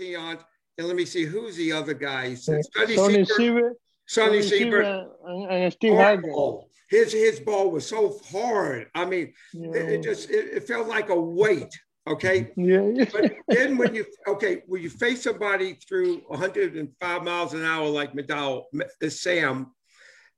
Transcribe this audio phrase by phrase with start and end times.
[0.00, 2.44] And let me see who's the other guys.
[2.44, 2.62] Sonny,
[2.94, 3.72] Sonny Siebert,
[4.06, 4.84] Sonny Siebert,
[5.26, 6.62] and, and Steve Hargan.
[6.88, 8.88] His his ball was so hard.
[8.94, 9.70] I mean, Yeah.
[9.74, 11.72] it, it just it, it felt like a weight.
[12.06, 17.64] Okay, Yeah, but then when you okay when you face somebody through 105 miles an
[17.64, 19.74] hour like McDowell, uh, Sam,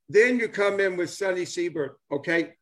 [0.08, 1.96] then you come in with Sonny Siebert.
[2.10, 2.54] Okay.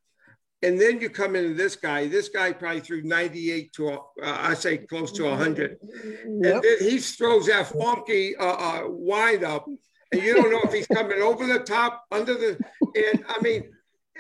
[0.62, 2.08] And then you come into this guy.
[2.08, 5.78] This guy probably threw 98 to, uh, I say close to 100.
[5.80, 6.24] Yep.
[6.24, 9.66] And then he throws that funky uh, uh, wind up,
[10.10, 12.58] and you don't know if he's coming over the top, under the.
[12.96, 13.70] And I mean,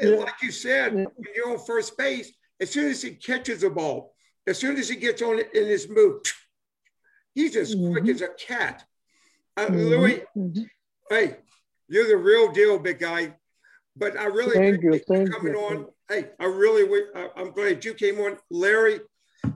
[0.00, 1.04] and like you said, Yeah.
[1.16, 4.14] when you're on first base, as soon as he catches the ball,
[4.46, 6.22] as soon as he gets on it in his move,
[7.34, 8.14] he's as quick Mhm.
[8.14, 8.84] as a cat.
[9.56, 9.88] Uh, Mhm.
[9.90, 10.70] Louis, Mhm.
[11.10, 11.36] hey,
[11.88, 13.36] you're the real deal, big guy.
[13.96, 15.58] But I really Thank you, thank coming you.
[15.60, 15.92] on.
[16.08, 19.00] Hey, I really, I- I'm glad you came on, Larry.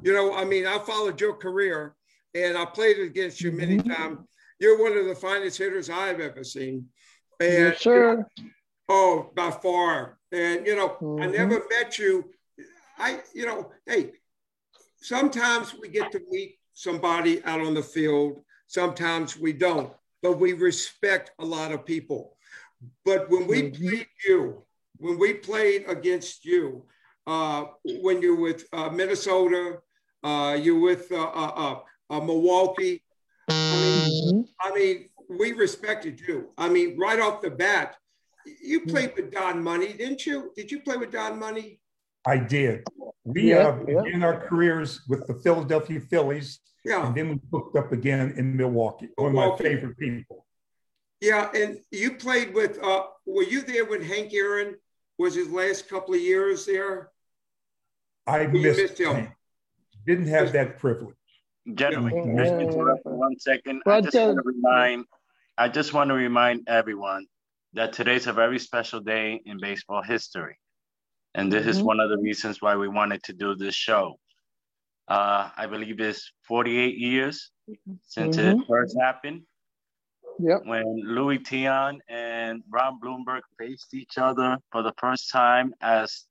[0.03, 1.95] You know, I mean, I followed your career,
[2.35, 3.89] and I played against you many Mhm.
[3.97, 4.19] times.
[4.59, 6.91] You're one of the finest hitters I've ever seen,
[7.41, 8.27] and Yes, sir.
[8.89, 10.19] oh, by far.
[10.31, 11.33] And you know, I Mhm.
[11.33, 12.31] never met you.
[12.99, 14.13] I, you know, hey,
[15.01, 18.45] sometimes we get to meet somebody out on the field.
[18.67, 19.93] Sometimes we don't,
[20.23, 22.37] but we respect a lot of people.
[23.05, 23.79] But when we Mhm.
[23.79, 24.67] played you,
[25.03, 26.85] when we played against you,
[27.27, 29.79] uh, when you're with uh, Minnesota,
[30.23, 31.79] uh, you're with uh, uh, uh,
[32.11, 33.03] uh, Milwaukee.
[33.49, 34.47] I mean.
[34.61, 36.51] I mean, we respected you.
[36.57, 37.97] I mean, right off the bat,
[38.63, 40.53] you played with Don Money, didn't you?
[40.57, 41.81] Did you play with Don Money?
[42.25, 42.85] I did.
[43.25, 44.03] We Yeah, uh, yeah.
[44.03, 48.57] began our careers with the Philadelphia Phillies, Yeah, and then we hooked up again in
[48.57, 49.09] Milwaukee.
[49.17, 50.47] One of my favorite people.
[51.21, 51.51] yeah.
[51.61, 52.73] And you played with.
[52.83, 54.71] Uh, were you there when Hank Aaron
[55.23, 57.11] was his last couple of years there?
[58.27, 59.15] I missed missed him.
[59.17, 59.33] him.
[60.07, 61.17] Didn't have that privilege.
[61.75, 62.23] Gentlemen, Yeah.
[62.23, 63.83] can I just interrupt for one second?
[63.87, 65.05] I just uh, want to remind,
[65.57, 67.27] I just want to remind everyone
[67.75, 70.59] that today's a very special day in baseball history.
[71.35, 71.85] And this is Mhm.
[71.85, 74.19] one of the reasons why we wanted to do this show.
[75.09, 77.51] Uh, I believe it's 48 years
[78.03, 78.67] since it Mhm.
[78.67, 79.47] first happened
[80.39, 80.63] Yep.
[80.65, 86.25] when Luis Tiant and Ron Blomberg faced each other for the first time as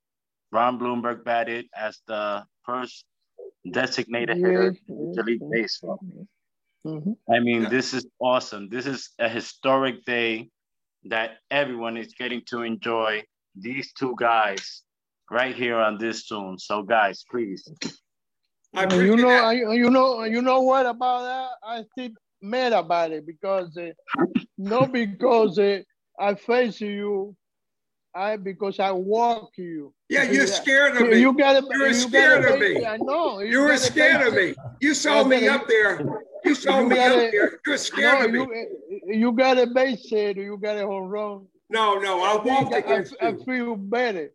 [0.52, 3.06] Ron Blomberg batted as the first
[3.72, 6.00] designated hitter Yes, in Major League yes, Baseball.
[6.86, 7.16] Mhm.
[7.30, 7.70] I mean, Yeah.
[7.70, 8.68] this is awesome.
[8.70, 10.50] This is a historic day
[11.06, 13.24] that everyone is getting to enjoy
[13.56, 14.84] these two guys
[15.30, 16.58] right here on this Zoom.
[16.58, 17.68] So, guys, please.
[18.74, 19.30] I And you know.
[19.30, 21.52] I, you know, you know what about that?
[21.64, 23.92] I still mad about it because uh,
[24.58, 25.80] not because uh,
[26.20, 27.36] I face you,
[28.16, 29.94] I because I walk you.
[30.10, 30.46] Yeah, you're Yeah.
[30.46, 31.20] scared of me.
[31.20, 32.86] you gotta, you're you scared gotta of base me.
[32.86, 33.40] I know.
[33.40, 34.54] You were scared of me.
[34.82, 36.02] You saw Yeah, me up there.
[36.44, 37.60] You saw You me gotta- up there.
[37.66, 38.58] You're scared No, of me.
[38.90, 41.46] you, you got a base hit, you got a home run.
[41.70, 42.34] No, no, I
[42.74, 43.44] I, against I you.
[43.46, 44.32] feel better.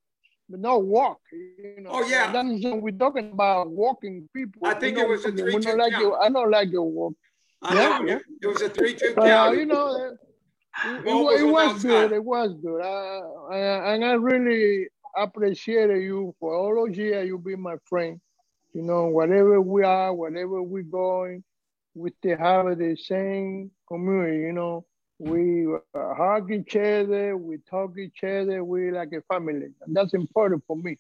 [0.49, 1.91] But no walk, you know.
[1.93, 2.31] Oh, yeah.
[2.33, 2.49] That's
[2.81, 4.63] we're talking about walking people.
[4.65, 6.03] I think it don't- was a 3-2 like count.
[6.05, 6.15] you.
[6.15, 7.15] I don't like your walk.
[7.63, 8.19] Yeah.
[8.43, 9.59] It was a 3 2 But uh, count.
[9.59, 10.17] you know,
[10.85, 12.13] it, it, was it was good.
[12.13, 12.83] It was good.
[12.83, 17.27] Uh, I, and I really appreciate you for all those years.
[17.27, 18.21] You be my friend.
[18.73, 21.43] You know, whatever we are, whatever we're going,
[21.95, 24.41] we still have the same community.
[24.41, 24.85] You know,
[25.19, 30.13] we uh, hug each other, we talk each other, we like a family, and that's
[30.13, 30.99] important for me.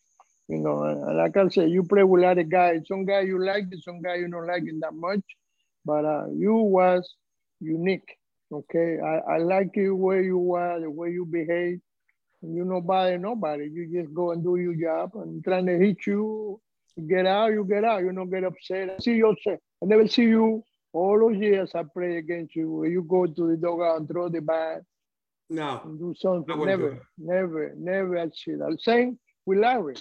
[0.49, 2.83] You know, and, like I said, you play with a lot of guys.
[2.87, 5.21] Some guy you like it, some guy you don't like it that much,
[5.87, 7.03] but uh, you was
[7.61, 8.11] unique.
[8.53, 11.81] Okay, I, I like you where you are, the way you behave.
[12.43, 13.65] You nobody, nobody.
[13.73, 16.61] You just go and do your job and trying to hit you,
[16.97, 18.03] you get out, you get out.
[18.03, 18.91] You don't get upset.
[18.91, 19.59] I see you upset.
[19.83, 22.85] I never see you all those years I play against you.
[22.85, 24.83] You go to the dugout and throw the bat
[25.51, 25.83] No.
[25.99, 26.57] do something.
[26.57, 27.03] do Never, it.
[27.19, 28.77] never, never I see that.
[28.81, 29.97] Same with Larry.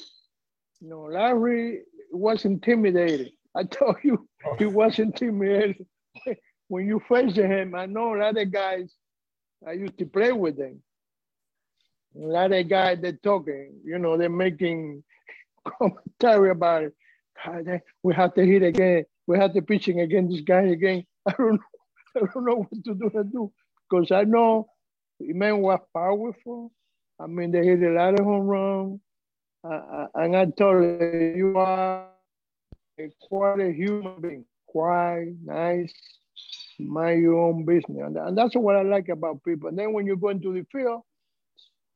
[0.82, 1.82] You know, Larry
[2.12, 3.32] was intimidated.
[3.56, 4.28] I told you
[4.60, 5.86] he wasn't intimidated.
[6.68, 8.94] when you face him, I know a lot of guys,
[9.68, 10.82] I used to play with them.
[12.18, 15.04] A lot of guys they're talking, you know, they're making
[15.80, 16.94] commentary about it.
[17.46, 19.06] God, we have to hit again.
[19.28, 21.06] We have to pitching again, this guy again.
[21.28, 21.60] I don't know,
[22.16, 23.52] I don't know what to do to do.
[23.90, 24.68] Because I know
[25.20, 26.72] the man was powerful.
[27.20, 29.00] I mean, they hit a lot of home runs.
[29.64, 32.08] Uh, and I told her, you are
[33.22, 35.94] quite a human being, quiet, nice,
[36.80, 38.02] mind your own business.
[38.04, 39.70] And, and that's what I like about people.
[39.70, 41.02] And then when you go into the field,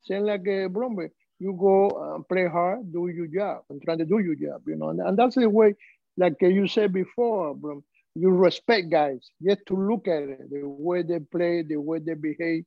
[0.02, 4.04] same like a Bromby, you go and play hard, do your job, and try to
[4.04, 4.90] do your job, you know.
[4.90, 5.74] And, and that's the way,
[6.16, 7.82] like uh, you said before, Brom,
[8.14, 9.30] you respect guys.
[9.42, 12.64] Just to look at it, the way they play, the way they behave,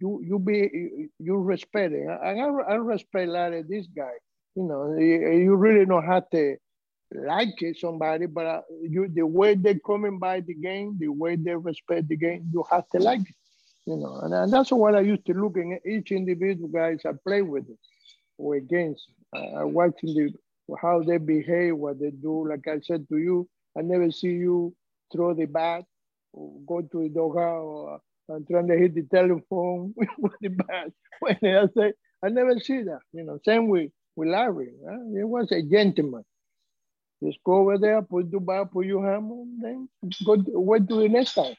[0.00, 2.06] you you be you respect it.
[2.06, 4.12] And I, I respect a lot of this guy.
[4.54, 6.56] You know, you really know how to
[7.12, 11.54] like somebody, but uh, you the way they coming by the game, the way they
[11.54, 13.34] respect the game, you have to like it.
[13.86, 17.12] You know, and, and that's what I used to look at each individual guys I
[17.26, 17.64] play with
[18.36, 19.08] or against.
[19.34, 20.32] Uh, watching the
[20.80, 22.48] how they behave, what they do.
[22.48, 24.74] Like I said to you, I never see you
[25.12, 25.84] throw the bat
[26.32, 30.92] or go to the doghouse or and trying to hit the telephone with the bat.
[31.20, 33.00] When I say, I never see that.
[33.12, 34.72] You know, same with, with Larry.
[34.86, 34.98] Huh?
[35.16, 36.24] He was a gentleman.
[37.22, 39.88] Just go over there, put Dubai, put your hammer, then
[40.24, 41.54] go wait to the next time.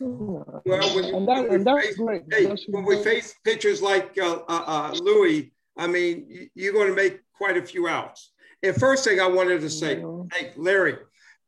[0.00, 1.96] Well, when, and that, when, we, face,
[2.30, 6.94] hey, when we face pitchers like uh, uh, uh, Louis, I mean, you're going to
[6.94, 8.32] make quite a few outs.
[8.62, 10.02] And first thing I wanted to say,
[10.32, 10.96] hey, Larry,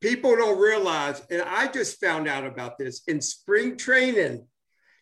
[0.00, 4.47] people don't realize, and I just found out about this in spring training,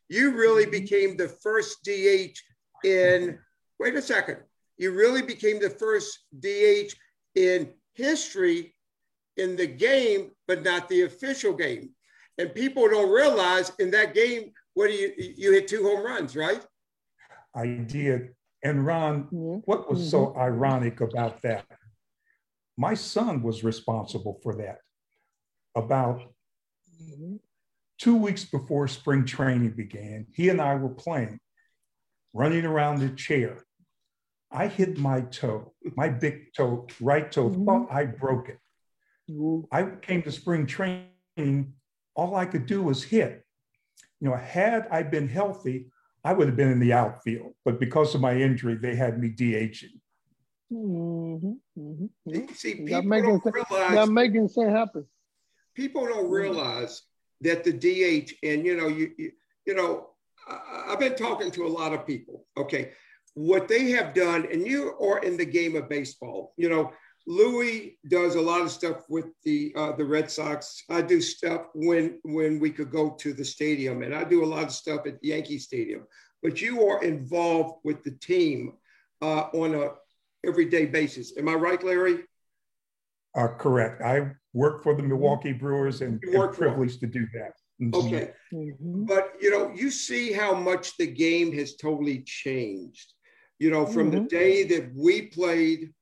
[0.09, 0.71] you really mm-hmm.
[0.71, 2.37] became the first DH
[2.85, 3.39] in,
[3.79, 4.39] wait a second,
[4.77, 6.95] you really became the first DH
[7.35, 8.75] in history
[9.37, 11.91] in the game, but not the official game.
[12.39, 16.37] And people don't realize in that game, what do you, you hit two home runs,
[16.37, 16.65] right?
[17.55, 18.35] I did.
[18.63, 19.59] And Ron, mm-hmm.
[19.65, 20.41] what was so mm-hmm.
[20.41, 21.67] ironic about that?
[22.77, 24.79] My son was responsible for that.
[25.75, 26.21] About
[27.03, 27.37] mm-hmm.
[27.99, 31.41] two weeks before spring training began, he and I were playing,
[32.33, 33.65] running around the chair.
[34.51, 37.65] I hit my toe, my big toe, right toe, mm-hmm.
[37.65, 38.59] thought I broke it.
[39.31, 39.67] Mm-hmm.
[39.71, 41.75] I came to spring training,
[42.15, 43.45] all I could do was hit.
[44.21, 45.91] You know, had I been healthy,
[46.25, 49.31] I would have been in the outfield, but because of my injury, they had me
[49.31, 50.01] DHing.
[50.73, 52.55] Mm-hmm, mm-hmm.
[52.55, 55.07] See, people making, don't realize that making things happen.
[55.75, 56.33] People don't mm-hmm.
[56.33, 57.03] realize
[57.41, 59.33] that the DH, and you know, you you,
[59.67, 60.09] you know,
[60.47, 62.47] I, I've been talking to a lot of people.
[62.57, 62.93] Okay,
[63.39, 66.55] what they have done, and you are in the game of baseball.
[66.57, 66.93] You know,
[67.27, 70.83] Louis does a lot of stuff with the uh, the Red Sox.
[70.91, 74.53] I do stuff when when we could go to the stadium, and I do a
[74.55, 76.03] lot of stuff at Yankee Stadium.
[76.43, 78.73] But you are involved with the team
[79.23, 79.91] uh, on a
[80.45, 81.37] everyday basis.
[81.39, 82.25] Am I right, Larry?
[83.37, 84.03] Uh, correct.
[84.03, 87.53] I work for the Milwaukee Brewers and am privileged to do that.
[87.81, 88.07] Mm-hmm.
[88.07, 89.05] Okay, mm-hmm.
[89.05, 93.13] but you know, you see how much the game has totally changed.
[93.59, 94.25] You know, from mm-hmm.
[94.25, 95.93] the day that we played,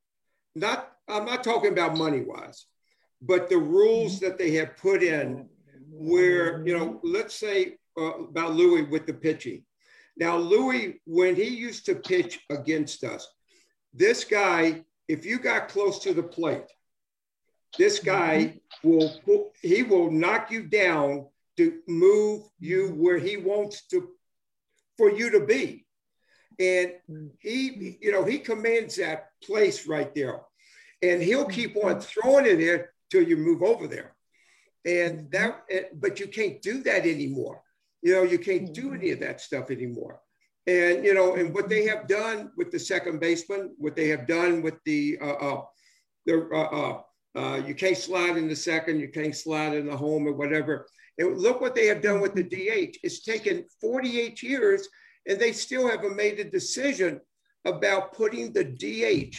[0.55, 2.67] not I'm not talking about money wise,
[3.23, 4.27] but the rules mm-hmm.
[4.27, 5.49] that they have put in
[5.91, 9.65] where, you know, let's say uh, about Louis with the pitching.
[10.17, 13.27] Now, Louis, when he used to pitch against us,
[13.93, 16.65] this guy, if you got close to the plate,
[17.79, 18.91] this guy mm-hmm.
[19.31, 21.27] will he will knock you down
[21.57, 23.03] to move you mm-hmm.
[23.03, 24.09] where he wants to
[24.97, 25.86] for you to be.
[26.59, 26.93] And
[27.39, 30.41] he, you know, he commands that place right there
[31.03, 34.15] and he'll keep on throwing it there till you move over there.
[34.85, 35.65] And that,
[35.95, 37.63] but you can't do that anymore.
[38.03, 40.21] You know, you can't do any of that stuff anymore.
[40.67, 44.27] And you know, and what they have done with the second baseman, what they have
[44.27, 45.63] done with the, uh, uh,
[46.25, 47.03] the, uh, uh,
[47.39, 50.87] uh you can't slide in the second, you can't slide in the home or whatever.
[51.19, 52.99] And look what they have done with the DH.
[53.03, 54.89] It's taken 48 years,
[55.27, 57.21] and they still haven't made a decision
[57.65, 59.37] about putting the DH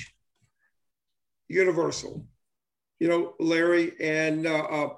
[1.48, 2.26] universal,
[3.00, 3.94] you know, Larry.
[4.02, 4.90] And uh, uh,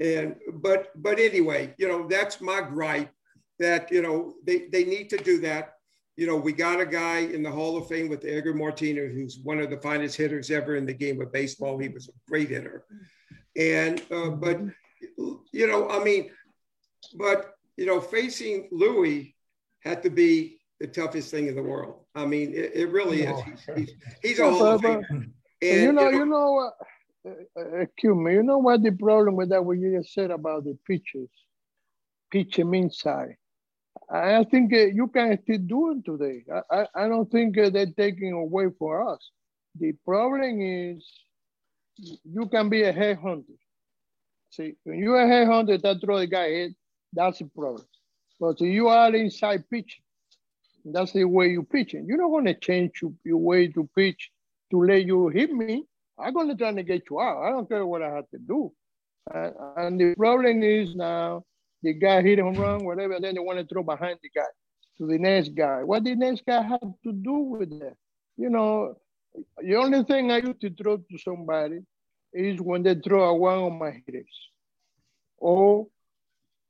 [0.00, 3.10] and but but anyway, you know, that's my gripe
[3.58, 5.74] that you know they they need to do that.
[6.16, 9.38] You know, we got a guy in the Hall of Fame with Edgar Martinez, who's
[9.42, 11.78] one of the finest hitters ever in the game of baseball.
[11.78, 12.84] He was a great hitter,
[13.56, 14.60] and uh, but
[15.16, 16.30] you know, I mean,
[17.14, 19.36] but you know, facing Louis
[19.80, 22.04] had to be the toughest thing in the world.
[22.14, 23.40] I mean, it, it really is.
[23.42, 23.92] He's, he's,
[24.22, 25.04] he's a of Famer.
[25.60, 26.70] And, you know, you know
[27.26, 30.30] uh, uh, excuse me, you know what the problem with that what you just said
[30.30, 31.28] about the pitches,
[32.30, 33.36] pitching inside.
[34.10, 36.44] I think uh, you can still do it today.
[36.52, 39.30] I, I, I don't think uh, they're taking away for us.
[39.78, 41.04] The problem is
[42.24, 43.58] you can be a headhunter.
[44.50, 46.76] See, when you're a headhunter that throw the guy in,
[47.12, 47.84] that's the problem.
[48.40, 50.02] But you are inside pitching,
[50.84, 52.06] that's the way you pitching.
[52.06, 54.30] You're not going to change your, your way to pitch
[54.70, 55.84] to let you hit me,
[56.18, 57.42] I'm going to try to get you out.
[57.42, 58.72] I don't care what I have to do.
[59.32, 61.44] Uh, and the problem is now
[61.82, 64.46] the guy hit him wrong, whatever, then they want to throw behind the guy
[64.98, 65.82] to the next guy.
[65.84, 67.94] What the next guy have to do with that?
[68.36, 68.96] You know,
[69.58, 71.80] the only thing I used to throw to somebody
[72.32, 74.50] is when they throw a one on my hitters.
[75.38, 75.86] or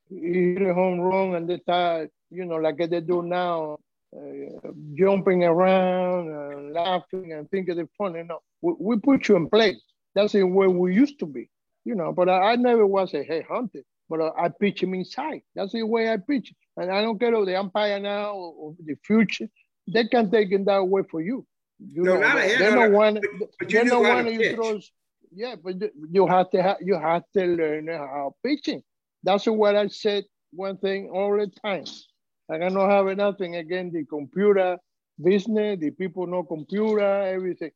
[0.09, 3.79] he hit a home run and they start, you know, like they do now,
[4.17, 8.23] uh, jumping around and laughing and thinking they're funny.
[8.23, 9.81] No, we, we, put you in place.
[10.15, 11.50] That's the way we used to be,
[11.85, 12.12] you know.
[12.12, 15.43] But I, I never was a head hunter, but uh, I pitch him inside.
[15.55, 16.55] That's the way I pitch.
[16.77, 19.49] And I don't care if the umpire now or, the future,
[19.87, 21.47] they can take it that way for you.
[21.79, 24.27] You no, know, not a they, head they don't want, but, they you don't want
[24.27, 24.91] to you throws.
[25.35, 25.75] Yeah, but
[26.11, 28.83] you have to have you have to learn how pitching.
[29.22, 30.25] That's what I said.
[30.52, 31.84] One thing all the time.
[32.50, 34.78] I don't have nothing against the computer
[35.22, 35.78] business.
[35.80, 37.70] The people know computer, everything.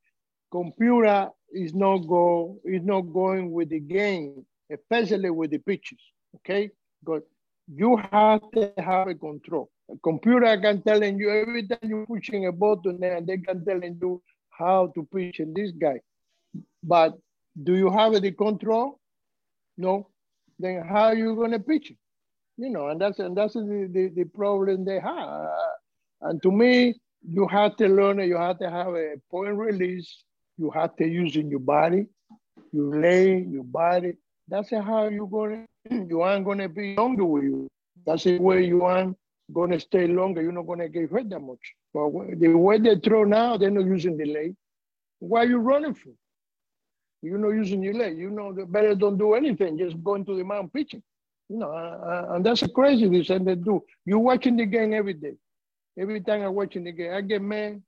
[0.50, 5.98] Computer is not go is not going with the game, especially with the pitches.
[6.36, 6.70] Okay,
[7.02, 7.22] but
[7.68, 9.70] you have to have a control.
[9.90, 13.98] A computer can telling you every time you're pushing a button there, they can telling
[14.00, 16.00] you how to pitch in this guy.
[16.82, 17.18] But
[17.62, 18.98] do you have the control?
[19.76, 20.08] No.
[20.62, 21.96] Then how are you gonna pitch it?
[22.56, 25.50] You know, and that's and that's the, the, the problem they have.
[26.20, 26.94] And to me,
[27.28, 28.20] you have to learn.
[28.20, 30.22] You have to have a point release.
[30.58, 32.06] You have to use in your body.
[32.72, 34.14] You lay your body.
[34.46, 35.66] That's how you're gonna.
[35.90, 37.68] You aren't gonna be longer with you.
[38.06, 39.16] That's the way you aren't
[39.52, 40.42] gonna stay longer.
[40.42, 41.74] You're not gonna get hurt that much.
[41.92, 44.54] But the way they throw now, they're not using the leg.
[45.18, 46.10] Why are you running for?
[47.22, 48.18] You're not using your leg.
[48.18, 49.78] You know, better don't do anything.
[49.78, 51.02] Just go into the mound pitching.
[51.48, 53.82] You know, uh, and that's a crazy this and they do.
[54.04, 55.34] You're watching the game every day.
[55.98, 57.82] Every time I'm watching the game, I get mad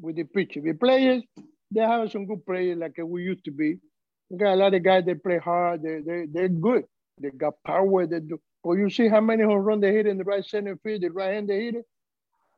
[0.00, 0.60] with the pitcher.
[0.60, 1.22] The players,
[1.70, 3.78] they have some good players like we used to be.
[4.28, 5.82] We got a lot of guys that play hard.
[5.82, 6.84] They, they, they're good.
[7.20, 8.06] They got power.
[8.06, 8.40] They do.
[8.62, 11.10] But you see how many home runs they hit in the right center field, the
[11.10, 11.86] right hand they hit it.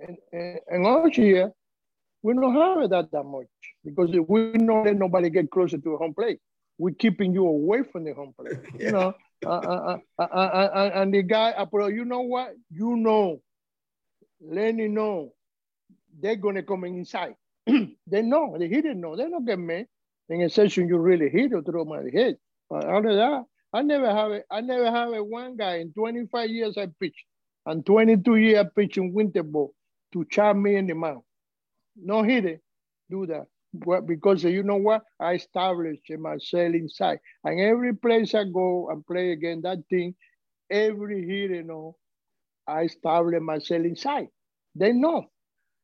[0.00, 1.52] And, and, and also here,
[2.23, 3.47] we don't have that that much
[3.85, 6.38] because we don't let nobody get closer to home plate.
[6.79, 8.59] We're keeping you away from the home plate.
[8.79, 8.81] yeah.
[8.87, 9.14] You know,
[9.45, 12.55] uh, uh, uh, uh, and the guy, but you know what?
[12.71, 13.41] You know,
[14.41, 15.33] Lenny know
[16.21, 17.35] they're gonna come inside.
[17.67, 19.17] they know, they didn't know.
[19.17, 19.87] they don't get me.
[20.29, 22.37] In a session, you really hit or throw my head.
[22.71, 24.47] But other that, I never have it.
[24.50, 27.25] I never have a one guy in 25 years I pitched,
[27.67, 29.75] and 22 years pitching winter ball
[30.12, 31.25] to chop me in the mouth.
[31.96, 32.61] No it,
[33.11, 33.46] do that.
[33.72, 35.02] Well, because you know what?
[35.18, 37.20] I established myself inside.
[37.44, 40.14] And every place I go and play again, that thing,
[40.70, 41.96] every hit, you know,
[42.66, 44.28] I establish myself inside.
[44.75, 45.26] They know.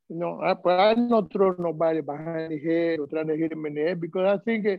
[0.08, 3.52] You know, I, but I not throw nobody behind the head or trying to hit
[3.52, 4.76] him in the head because I think uh,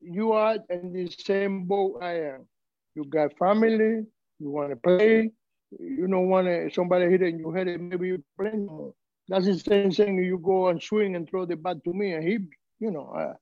[0.00, 2.46] you are in the same boat I am.
[2.94, 4.04] You got family,
[4.40, 5.30] you want to play,
[5.78, 8.92] you don't want to, somebody hit in your head maybe you play more.
[9.28, 10.18] That's the same thing.
[10.22, 12.38] You go and swing and throw the bat to me and he.
[12.80, 13.34] You know,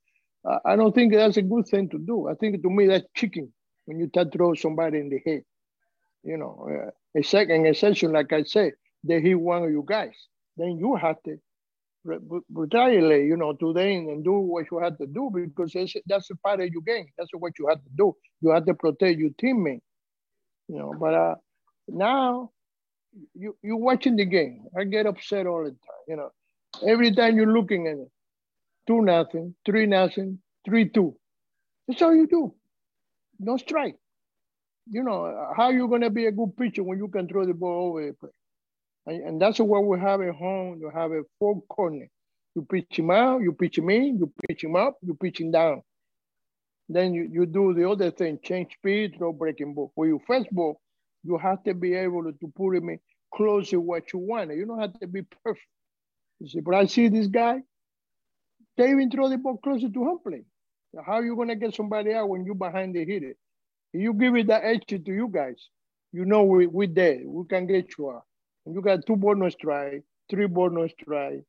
[0.47, 2.29] I, I don't think that's a good thing to do.
[2.29, 3.53] I think to me that's cheating
[3.87, 5.43] when you try to throw somebody in the head.
[6.23, 8.73] You know, uh, a second exception, like I said,
[9.03, 10.15] they hit one of you guys.
[10.57, 11.39] Then you have to
[12.05, 15.75] retaliate, you know, to them and do what you have to do because
[16.07, 17.07] that's a part of your game.
[17.17, 18.15] That's what you have to do.
[18.41, 19.81] You have to protect your teammate.
[20.69, 21.35] You know, but uh,
[21.89, 22.51] now
[23.35, 24.65] you you're watching the game.
[24.79, 26.05] I get upset all the time.
[26.09, 26.31] You know,
[26.87, 28.11] every time you're looking at it,
[28.87, 31.17] two nothing, three nothing, three two.
[31.87, 32.55] That's all you do.
[33.39, 33.97] No strike.
[34.91, 37.91] You know how you gonna be a good pitcher when you can throw the ball
[37.91, 38.33] over the plate.
[39.07, 40.79] And, and that's what we have at home.
[40.81, 42.09] You have a four corner.
[42.55, 45.51] You pitch him out, you pitch him in, you pitch him up, you pitch him
[45.51, 45.83] down.
[46.89, 49.91] Then you, you do the other thing, change speed, throw breaking ball.
[49.95, 50.82] For your first ball,
[51.25, 52.99] you have to be able to put him in
[53.35, 54.55] close to what you want.
[54.55, 55.67] You don't have to be perfect.
[56.41, 57.61] You see, but I see this guy,
[58.77, 60.45] they even throw the ball closer to home plate.
[61.05, 63.35] How are you gonna get somebody out when you behind the hitter?
[63.93, 65.69] You give it that edge to you guys.
[66.13, 67.21] You know we we there.
[67.25, 68.25] We can get you out.
[68.67, 70.01] And you got two bonus try,
[70.31, 71.41] three bonus try,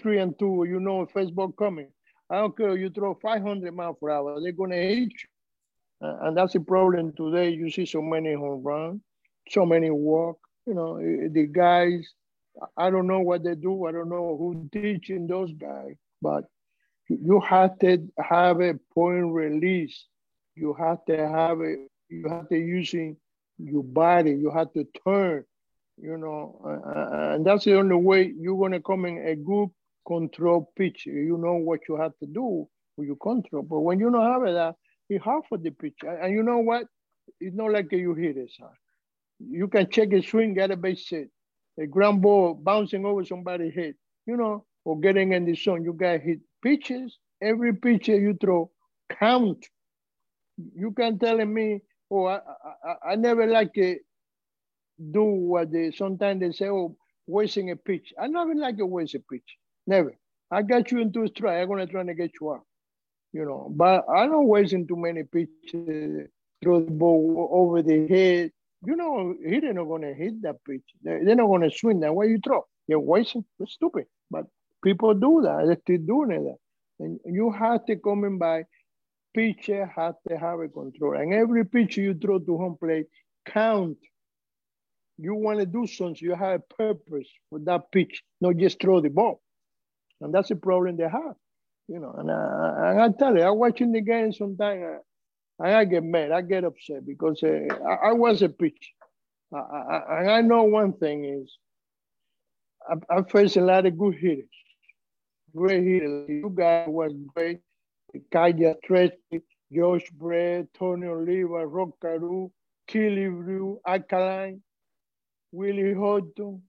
[0.00, 0.64] three and two.
[0.68, 1.88] You know first ball coming.
[2.28, 2.76] I don't care.
[2.76, 5.28] You throw 500 miles per hour, they're gonna hit you.
[6.02, 7.50] Uh, and that's the problem today.
[7.50, 9.00] You see so many home runs,
[9.50, 10.36] so many work.
[10.66, 12.08] You know, the guys,
[12.76, 13.86] I don't know what they do.
[13.86, 16.44] I don't know who teaching those guys, but
[17.08, 20.06] you have to have a point release.
[20.54, 21.76] You have to have a,
[22.08, 23.16] you have to using
[23.58, 24.32] your body.
[24.32, 25.44] You have to turn,
[26.00, 26.60] you know,
[27.34, 29.70] and that's the only way you're gonna come in a good
[30.06, 31.06] control pitch.
[31.06, 33.62] You know what you have to do with your control.
[33.62, 34.76] But when you don't have that,
[35.08, 35.98] it's hard for the pitch.
[36.02, 36.86] And you know what?
[37.40, 38.70] It's not like you hit it, sir.
[39.40, 41.30] You can check a swing, get a base hit,
[41.78, 43.94] a ground ball bouncing over somebody's head,
[44.26, 45.84] you know, or getting in the zone.
[45.84, 47.18] You got hit pitches.
[47.42, 48.70] Every pitch you throw
[49.08, 49.66] count.
[50.74, 51.80] You can tell me
[52.10, 52.40] oh, I,
[52.84, 54.00] I, I never like it,
[55.10, 58.12] do what they sometimes they say, oh, wasting a pitch.
[58.20, 59.56] I never like a waste a pitch.
[59.86, 60.16] Never.
[60.50, 61.62] I got you into a strike.
[61.62, 62.62] I'm gonna try to get you out.
[63.32, 66.28] You know, but I don't waste too many pitches,
[66.62, 68.50] throw the ball over the head.
[68.84, 70.82] You know, they're not gonna hit that pitch.
[71.02, 72.14] They're not gonna swing that.
[72.14, 72.66] Why you throw?
[72.86, 73.44] You're wasting.
[73.58, 74.06] It's stupid.
[74.30, 74.46] But
[74.82, 75.64] people do that.
[75.66, 76.56] They're still doing it.
[76.98, 78.64] And you have to come by
[79.34, 81.14] pitcher has to have a control.
[81.14, 83.06] And every pitch you throw to home plate
[83.46, 83.98] count.
[85.18, 89.00] You want to do something, you have a purpose for that pitch, not just throw
[89.02, 89.42] the ball.
[90.22, 91.34] And that's the problem they have.
[91.88, 94.98] You know, and I, and I tell you, I'm watching the game sometimes, uh,
[95.60, 98.94] I get mad, I get upset because uh, I, I, was a pitcher.
[99.52, 101.58] and I know one thing is
[102.88, 104.46] I, I faced a lot of good hitters.
[105.54, 106.28] Great hitters.
[106.28, 107.60] You guys was great.
[108.32, 112.50] Kaya Tresky, George Brett, Tony Oliva, Rod Carew,
[112.88, 114.62] Killebrew, Alkaline,
[115.52, 116.62] Willie Horton,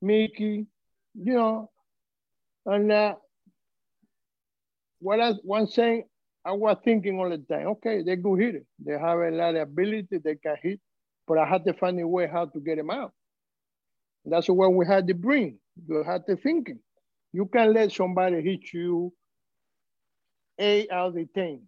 [0.00, 0.66] Mickey,
[1.14, 1.70] you know.
[2.66, 3.14] And uh,
[5.00, 6.04] what I, one thing
[6.44, 8.66] I was thinking all the time, okay, they're good hitters.
[8.84, 10.80] They have a lot of ability, they can hit,
[11.26, 13.12] but I had to find a way how to get them out.
[14.26, 15.58] That's what we had to bring.
[15.88, 16.80] You had to thinking.
[17.32, 19.12] You can let somebody hit you
[20.58, 21.62] eight out of the 10,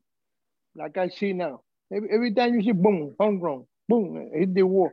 [0.76, 1.62] like I see now.
[1.92, 4.90] Every, every time you see boom, home run, boom, hit the wall.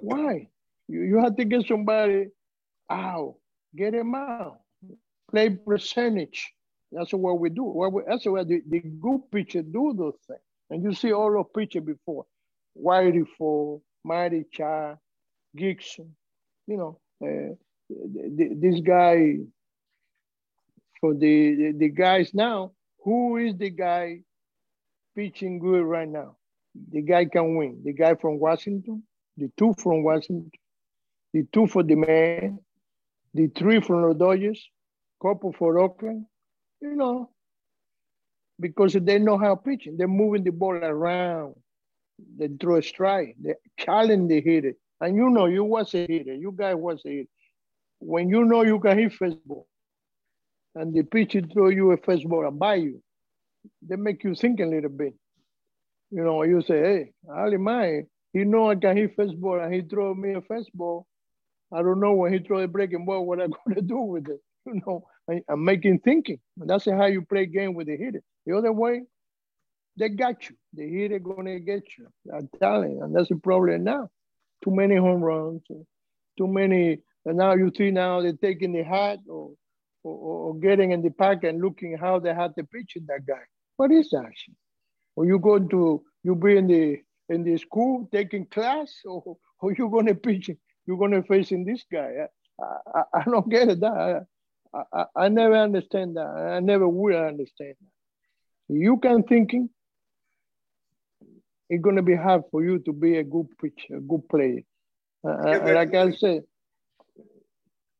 [0.00, 0.48] Why?
[0.88, 2.26] You, you have to get somebody
[2.90, 3.36] out,
[3.74, 4.60] get them out,
[5.30, 6.52] play percentage.
[6.92, 7.64] That's what we do.
[7.64, 10.40] What we, that's what the, the good pitcher do those things.
[10.70, 12.26] And you see all of pitcher before.
[12.80, 14.96] Whitey Ford Matty Cha,
[15.56, 16.14] Gibson,
[16.66, 17.54] you know, uh,
[17.88, 19.36] this guy,
[21.00, 22.72] for the, the, the guys now,
[23.04, 24.20] who is the guy
[25.14, 26.36] pitching good right now?
[26.90, 27.82] The guy can win.
[27.84, 29.02] The guy from Washington,
[29.36, 30.50] the two from Washington,
[31.34, 32.58] the two for the man,
[33.34, 34.70] the three from the Dodgers,
[35.20, 36.26] couple for Oakland,
[36.82, 37.30] you know,
[38.60, 39.96] because they know how pitching.
[39.96, 41.54] They're moving the ball around.
[42.38, 43.36] They throw a strike.
[43.40, 44.74] They challenge the hitter.
[45.00, 46.34] And you know, you was a hitter.
[46.34, 47.28] You guys was a hitter.
[48.00, 49.64] When you know you can hit fastball,
[50.74, 53.02] and the pitcher throw you a fastball and buy you,
[53.82, 55.14] they make you think a little bit.
[56.10, 59.82] You know, you say, hey, Ali Mai, he know I can hit fastball and he
[59.82, 61.04] throw me a fastball.
[61.72, 64.40] I don't know when he throw a breaking ball, what I'm gonna do with it.
[64.66, 66.38] You know, Am making thinking.
[66.58, 68.22] And that's how you play game with the hitter.
[68.46, 69.02] The other way,
[69.96, 70.56] they got you.
[70.74, 72.08] The hitter gonna get you.
[72.34, 74.08] I'm telling you, and that's the problem now.
[74.64, 75.62] Too many home runs,
[76.38, 76.98] too many.
[77.24, 79.52] And now you see now they're taking the hat or
[80.04, 80.16] or,
[80.48, 83.42] or, getting in the park and looking how they had to pitch in that guy.
[83.76, 84.32] What is that?
[85.14, 89.72] Or you go to you be in the in the school taking class, or or
[89.72, 90.50] you gonna pitch?
[90.86, 92.26] You're gonna face in this guy.
[92.60, 93.80] I, I, I don't get it.
[93.80, 94.26] That
[94.74, 96.26] I, I, never understand that.
[96.26, 98.74] I never will understand that.
[98.74, 99.68] You can thinking.
[101.68, 104.60] It's gonna be hard for you to be a good pitcher, a good player.
[105.26, 106.42] Uh, yeah, like I said,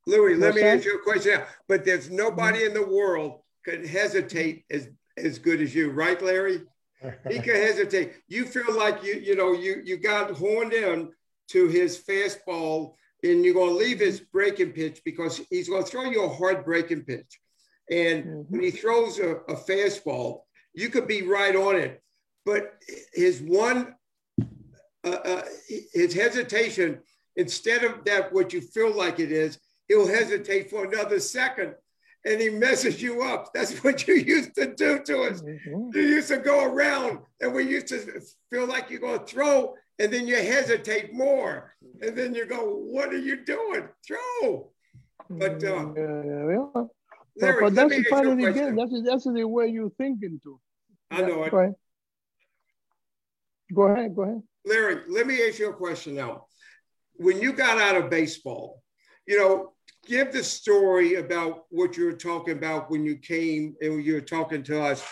[0.06, 1.40] Louis, let me ask you a question.
[1.68, 2.76] But there's nobody mm-hmm.
[2.76, 6.62] in the world could hesitate as as good as you, right, Larry?
[7.28, 8.12] He could hesitate.
[8.28, 11.10] You feel like you you know you you got horned in
[11.48, 15.88] to his fastball, and you're going to leave his breaking pitch because he's going to
[15.88, 17.40] throw you a hard breaking pitch.
[17.90, 18.40] And mm-hmm.
[18.52, 20.42] when he throws a, a fastball,
[20.74, 22.02] you could be right on it,
[22.44, 22.74] but
[23.12, 23.94] his one
[25.04, 25.42] uh, uh,
[25.92, 27.00] his hesitation
[27.34, 29.58] instead of that what you feel like it is
[29.88, 31.74] he'll hesitate for another second
[32.24, 33.52] and he messes you up.
[33.52, 35.42] That's what you used to do to us.
[35.42, 35.90] Mm-hmm.
[35.94, 39.74] You used to go around and we used to feel like you're going to throw
[39.98, 41.74] and then you hesitate more.
[42.00, 43.88] And then you go, What are you doing?
[44.06, 44.70] Throw.
[45.30, 46.82] But, uh, yeah, yeah.
[47.36, 48.76] Larry, but, that's the part of the game.
[48.76, 50.60] That's, that's the way you're thinking too.
[51.10, 51.50] I know yeah, it.
[51.50, 51.74] Go ahead.
[53.74, 54.16] Go ahead.
[54.16, 54.42] Go ahead.
[54.64, 56.46] Larry, let me ask you a question now.
[57.16, 58.82] When you got out of baseball,
[59.26, 59.72] you know,
[60.06, 64.20] give the story about what you were talking about when you came and you were
[64.20, 65.04] talking to us.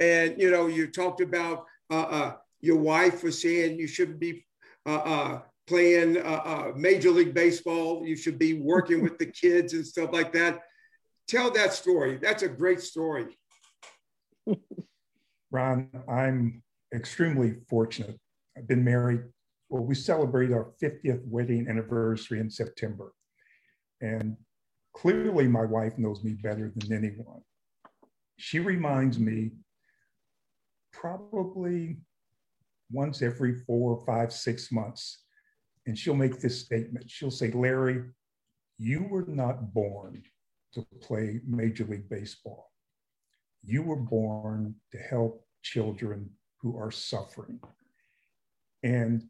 [0.00, 4.44] And, you know, you talked about uh, uh, your wife was saying you shouldn't be
[4.86, 8.04] uh, uh playing uh, uh, Major League Baseball.
[8.04, 10.60] You should be working with the kids and stuff like that.
[11.28, 12.18] Tell that story.
[12.20, 13.36] That's a great story.
[15.50, 16.62] Ron, I'm
[16.94, 18.18] extremely fortunate.
[18.56, 19.22] I've been married.
[19.68, 23.12] Well, we celebrate our 50th wedding anniversary in September.
[24.00, 24.36] And
[24.94, 27.42] clearly, my wife knows me better than anyone.
[28.38, 29.50] She reminds me
[30.92, 31.98] probably
[32.90, 35.24] once every four, five, six months.
[35.86, 37.10] And she'll make this statement.
[37.10, 38.02] She'll say, Larry,
[38.78, 40.22] you were not born
[40.74, 42.70] to play Major League Baseball.
[43.64, 47.60] You were born to help children who are suffering.
[48.82, 49.24] And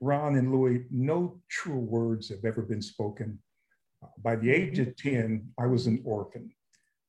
[0.00, 3.38] Ron and Louis, no true words have ever been spoken.
[4.02, 6.50] Uh, by the age of 10, I was an orphan.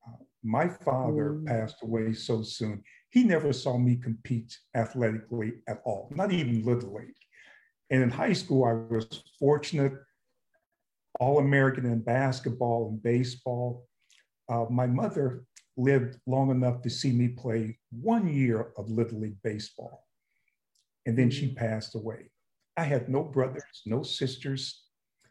[0.07, 1.45] Uh, my father mm.
[1.45, 2.83] passed away so soon.
[3.15, 7.15] He never saw me compete athletically at all, not even Little League.
[7.89, 9.93] And in high school, I was fortunate,
[11.21, 13.87] All American in basketball and baseball.
[14.49, 15.45] Uh, my mother
[15.77, 20.03] lived long enough to see me play one year of Little League baseball.
[21.05, 21.55] And then she mm.
[21.55, 22.29] passed away.
[22.75, 24.83] I had no brothers, no sisters.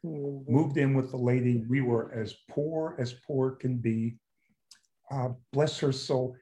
[0.03, 0.51] Mm-hmm.
[0.51, 1.67] Moved in with the lady.
[1.69, 4.17] We were as poor as poor can be.
[5.11, 6.35] Uh, bless her soul.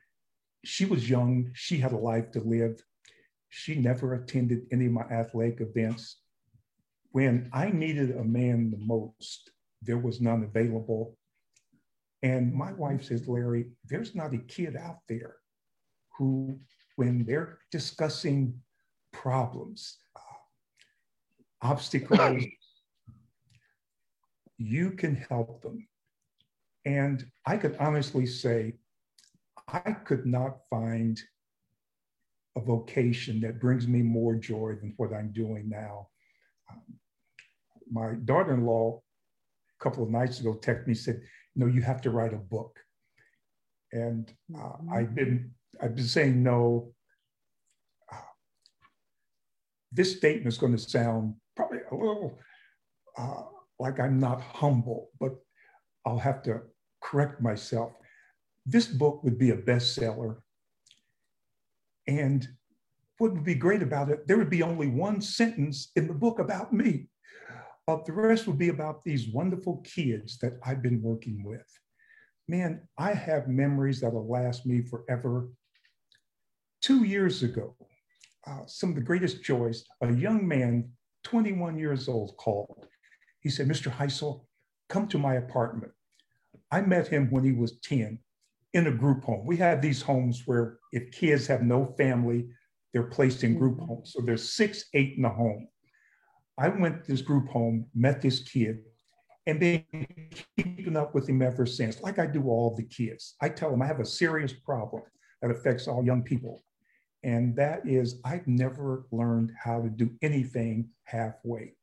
[0.64, 1.51] She was young.
[1.55, 2.83] She had a life to live.
[3.48, 6.18] She never attended any of my athletic events.
[7.11, 9.51] When I needed a man the most,
[9.83, 11.16] there was none available.
[12.22, 15.37] And my wife says, Larry, there's not a kid out there
[16.16, 16.59] who,
[16.96, 18.55] when they're discussing
[19.12, 22.44] problems, uh, obstacles,
[24.57, 25.88] you can help them.
[26.85, 28.75] And I could honestly say,
[29.68, 31.20] I could not find
[32.57, 36.09] a vocation that brings me more joy than what I'm doing now.
[36.70, 36.83] Um,
[37.90, 39.01] my daughter in law,
[39.81, 41.20] a couple of nights ago, texted me, said,
[41.57, 42.79] no, you have to write a book.
[43.92, 44.92] And uh, mm-hmm.
[44.92, 45.51] I've been
[45.83, 46.92] I've been saying no.
[48.11, 48.16] Uh,
[49.90, 52.38] this statement is going to sound probably a little
[53.18, 53.42] uh,
[53.79, 55.33] like I'm not humble, but
[56.07, 56.62] I'll have to
[57.03, 57.92] correct myself.
[58.64, 60.37] This book would be a bestseller.
[62.07, 62.46] And
[63.18, 66.38] what would be great about it, there would be only one sentence in the book
[66.38, 67.09] about me.
[67.88, 71.66] Uh, the rest would be about these wonderful kids that I've been working with.
[72.48, 75.48] Man, I have memories that'll last me forever.
[76.81, 77.77] Two years ago,
[78.46, 80.90] uh, some of the greatest joys, a young man,
[81.25, 82.87] 21 years old, called.
[83.40, 83.90] He said, Mr.
[83.90, 84.46] Hisle,
[84.88, 85.92] come to my apartment.
[86.70, 88.18] I met him when he was 10
[88.75, 89.47] in a group home.
[89.47, 92.49] We have these homes where if kids have no family,
[92.93, 93.87] they're placed in group mm-hmm.
[93.87, 94.13] homes.
[94.13, 95.69] So there's six, eight in the home.
[96.59, 98.81] I went to this group home, met this kid,
[99.47, 99.85] and been
[100.57, 103.35] keeping up with him ever since, like I do all the kids.
[103.41, 105.03] I tell them I have a serious problem
[105.41, 106.63] that affects all young people.
[107.25, 111.75] And that is, I've never learned how to do anything halfway.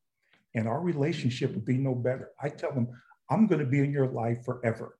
[0.56, 2.32] And our relationship would be no better.
[2.42, 2.88] I tell them,
[3.30, 4.98] I'm going to be in your life forever.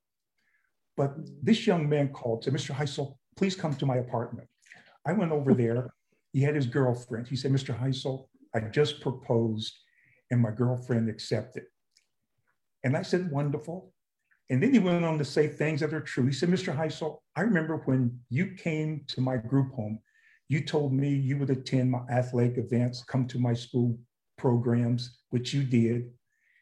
[1.00, 2.74] But this young man called, said, Mr.
[2.74, 4.46] Hisle, please come to my apartment.
[5.06, 5.94] I went over there.
[6.34, 7.26] He had his girlfriend.
[7.26, 7.74] He said, Mr.
[7.74, 9.72] Hisle, I just proposed
[10.30, 11.62] and my girlfriend accepted.
[12.84, 13.94] And I said, wonderful.
[14.50, 16.26] And then he went on to say things that are true.
[16.26, 16.76] He said, Mr.
[16.76, 20.00] Hisle, I remember when you came to my group home,
[20.50, 23.98] you told me you would attend my athletic events, come to my school
[24.36, 26.10] programs, which you did.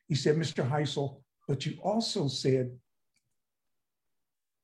[0.06, 0.64] He said, Mr.
[0.64, 2.70] Hisle, but you also said,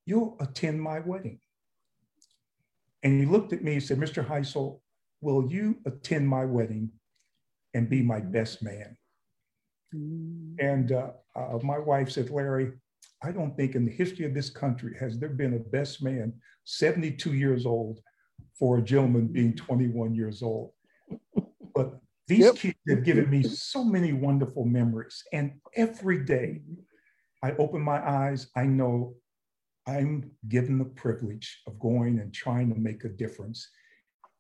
[0.06, 1.38] you'll attend my wedding.
[3.02, 4.26] And he looked at me and said, Mr.
[4.26, 4.80] Hisle,
[5.20, 6.90] will you attend my wedding
[7.74, 8.96] and be my best man.
[9.94, 10.54] Mm.
[10.60, 12.72] And uh, uh, my wife said, Larry,
[13.22, 16.32] I don't think in the history of this country has there been a best man
[16.64, 18.00] 72 years old
[18.58, 20.70] for a gentleman being 21 years old.
[21.74, 22.54] But these yep.
[22.54, 25.22] kids have given me so many wonderful memories.
[25.32, 26.62] And every day
[27.42, 29.14] I open my eyes, I know
[29.86, 33.68] I'm given the privilege of going and trying to make a difference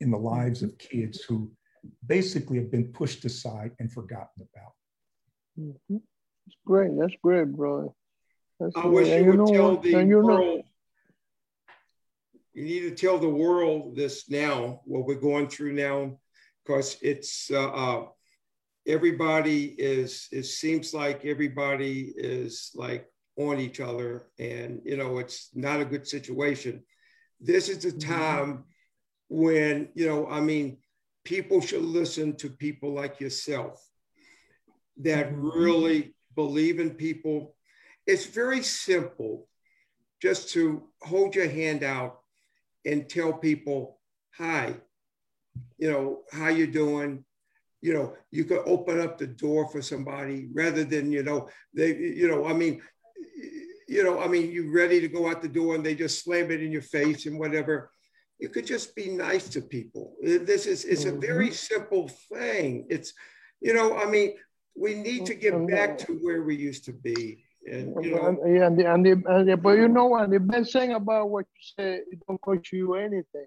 [0.00, 1.50] in the lives of kids who
[2.06, 4.72] basically have been pushed aside and forgotten about.
[5.58, 5.96] Mm-hmm.
[6.46, 6.90] That's great.
[6.98, 7.94] That's great, bro.
[8.58, 8.92] That's I great.
[8.92, 9.82] wish you, you would tell what?
[9.82, 10.58] the you world.
[10.58, 10.62] Know.
[12.54, 16.18] You need to tell the world this now, what we're going through now,
[16.64, 18.06] because it's uh, uh,
[18.86, 20.28] everybody is.
[20.30, 25.84] It seems like everybody is like on each other, and you know it's not a
[25.84, 26.82] good situation.
[27.40, 28.12] This is the mm-hmm.
[28.12, 29.42] time mm-hmm.
[29.42, 30.26] when you know.
[30.28, 30.78] I mean,
[31.24, 33.84] people should listen to people like yourself
[34.98, 35.48] that mm-hmm.
[35.48, 37.54] really believe in people.
[38.06, 39.48] It's very simple
[40.20, 42.20] just to hold your hand out
[42.84, 43.98] and tell people,
[44.36, 44.74] hi,
[45.78, 47.24] you know, how you doing?
[47.80, 51.94] You know, you could open up the door for somebody rather than, you know, they,
[51.94, 52.80] you know, I mean,
[53.88, 56.50] you know, I mean, you're ready to go out the door and they just slam
[56.50, 57.90] it in your face and whatever.
[58.38, 60.16] you could just be nice to people.
[60.22, 61.16] This is it's mm-hmm.
[61.16, 62.86] a very simple thing.
[62.90, 63.12] It's,
[63.60, 64.34] you know, I mean,
[64.76, 67.44] we need to get back to where we used to be.
[67.66, 70.30] And you know, and, the, and, the, and the, but you know what?
[70.30, 73.46] The best thing about what you say, it don't cost you anything.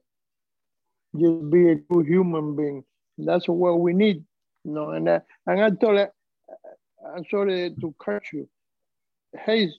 [1.15, 2.83] Just be a good human being.
[3.17, 4.23] That's what we need.
[4.63, 6.11] You know, and uh, and I told her,
[7.15, 8.49] I'm sorry to cut you.
[9.45, 9.69] Hey,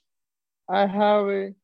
[0.69, 1.55] I have a,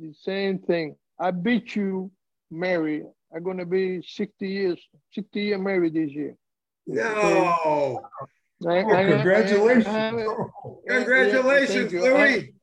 [0.00, 0.96] the same thing.
[1.18, 2.10] I beat you,
[2.50, 3.04] Mary.
[3.34, 4.80] I'm gonna be 60 years,
[5.12, 6.36] 60 year married this year.
[6.86, 8.00] No.
[8.66, 9.86] I, oh, congratulations.
[9.86, 10.10] I,
[10.88, 12.54] congratulations, yeah, Louis.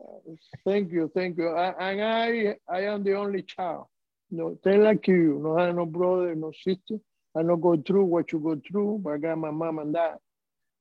[0.66, 1.56] thank you, thank you.
[1.56, 3.88] and I, I am the only child.
[4.32, 5.40] No, they like you.
[5.44, 6.98] No, I have no brother, no sister.
[7.36, 10.16] I don't go through what you go through, but I got my mom and dad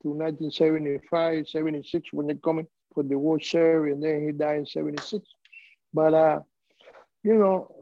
[0.03, 4.67] to 1975, 76 when they coming for the war service, and then he died in
[4.67, 5.25] 76.
[5.93, 6.41] But uh,
[7.23, 7.75] you know,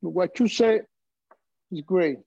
[0.00, 0.80] what you say
[1.70, 2.18] is great.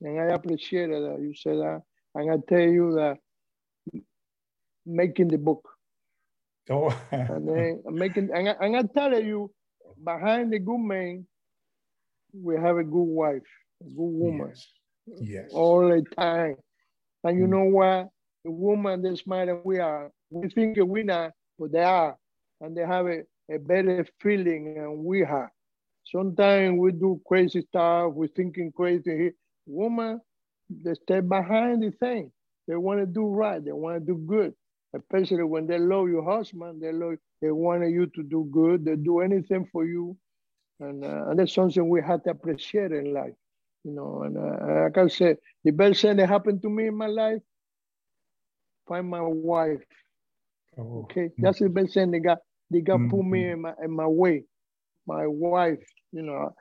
[0.00, 1.82] And I appreciate that you said that.
[2.14, 3.18] And I tell you that
[4.84, 5.68] making the book.
[6.70, 6.96] Oh.
[7.10, 9.50] and then making and I, and I tell you,
[10.02, 11.26] behind the good man,
[12.32, 13.42] we have a good wife,
[13.80, 14.52] a good woman.
[15.06, 15.20] Yes.
[15.20, 15.50] yes.
[15.52, 16.56] All the time.
[17.24, 17.50] And you mm.
[17.50, 18.08] know what?
[18.44, 20.10] The woman that's smarter than we are.
[20.30, 22.16] We think we're not, but they are.
[22.60, 25.50] And they have a, a better feeling than we have.
[26.04, 29.32] Sometimes we do crazy stuff, we're thinking crazy.
[29.66, 30.20] Woman,
[30.68, 32.32] they stay behind the thing.
[32.68, 34.54] They want to do right, they want to do good
[34.94, 38.96] especially when they love your husband, they love, they want you to do good, they
[38.96, 40.16] do anything for you.
[40.80, 43.34] And, uh, and that's something we have to appreciate in life.
[43.84, 46.96] You know, and uh, like I said, the best thing that happened to me in
[46.96, 47.40] my life,
[48.86, 49.80] find my wife.
[50.78, 51.02] Oh.
[51.04, 52.38] Okay, that's the best thing they got.
[52.70, 53.10] They got mm-hmm.
[53.10, 54.44] put me in my in my way.
[55.06, 56.54] My wife, you know,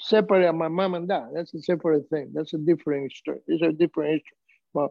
[0.00, 1.28] separate my mom and dad.
[1.34, 2.32] That's a separate thing.
[2.34, 3.40] That's a different story.
[3.46, 4.36] It's a different history.
[4.72, 4.90] But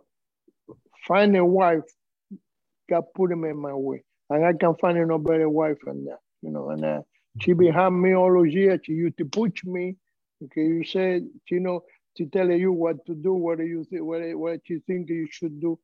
[1.07, 1.83] find a wife
[2.89, 4.03] God put him in my way.
[4.29, 6.69] And I can find no better wife than that, you know.
[6.69, 7.01] And uh,
[7.41, 8.79] she behind me all those years.
[8.83, 9.95] She used to push me.
[10.43, 11.83] Okay, you said, you know,
[12.17, 15.27] she tell you what to do, what do you think, what, what you think you
[15.31, 15.79] should do.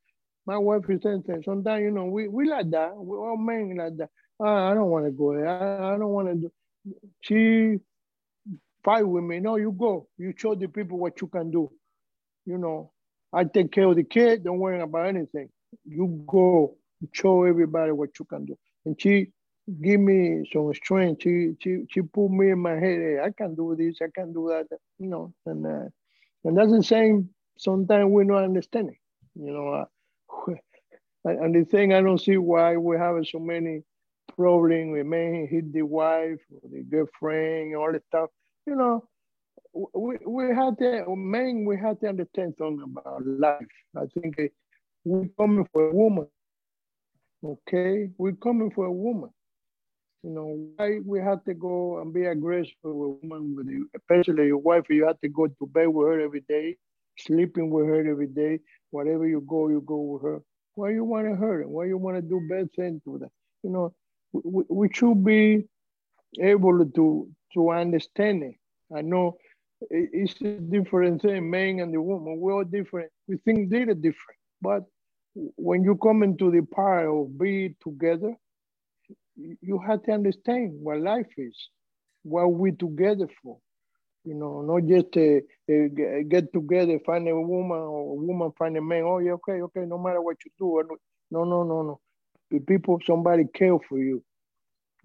[0.49, 2.97] My wife is saying, sometimes, you know, we, we like that.
[2.97, 4.09] We all men like that.
[4.39, 5.47] Uh, I don't want to go there.
[5.47, 6.51] I, I don't want to do.
[7.21, 7.77] She
[8.83, 9.39] fight with me.
[9.41, 10.07] No, you go.
[10.17, 11.71] You show the people what you can do.
[12.47, 12.91] You know,
[13.31, 14.43] I take care of the kid.
[14.43, 15.49] Don't worry about anything.
[15.85, 16.77] You go
[17.11, 18.57] show everybody what you can do.
[18.85, 19.27] And she
[19.83, 21.21] give me some strength.
[21.21, 22.99] She she she put me in my head.
[23.05, 23.99] Hey, I can do this.
[24.01, 24.65] I can do that.
[24.97, 25.89] You know, and uh,
[26.43, 27.29] and that's the same.
[27.59, 28.97] Sometimes we not understanding.
[29.35, 29.85] You know, uh,
[31.25, 33.83] and the thing I don't see why we have so many
[34.35, 38.29] problems with men hit the wife or the girlfriend, all the stuff.
[38.65, 39.07] You know,
[39.73, 43.67] we we had to men we had to understand something about life.
[43.95, 44.43] I think uh,
[45.05, 46.27] we coming for a woman
[47.43, 49.29] Okay, we're coming for a woman.
[50.23, 53.89] You know, why we have to go and be aggressive with a woman, with you,
[53.95, 56.75] especially your wife, you have to go to bed with her every day,
[57.25, 58.59] sleeping with her every day.
[58.91, 60.41] Whatever you go, you go with her.
[60.75, 61.67] Why you want to hurt her?
[61.67, 63.31] Why you want to do bad things to that?
[63.63, 63.93] You know,
[64.33, 65.65] we, we should be
[66.39, 68.55] able to to understand it.
[68.95, 69.37] I know
[69.89, 72.39] it's a different thing, man and the woman.
[72.39, 73.11] We're all different.
[73.27, 74.83] We think they're different, but
[75.35, 78.35] when you come into the part of be together,
[79.35, 81.55] you have to understand what life is,
[82.23, 83.57] what we together for.
[84.25, 85.41] You know, not just uh,
[86.29, 89.03] get together, find a woman or a woman find a man.
[89.03, 90.97] Oh, yeah, okay, okay, no matter what you do.
[91.31, 91.99] No, no, no, no.
[92.51, 94.23] The people, somebody care for you.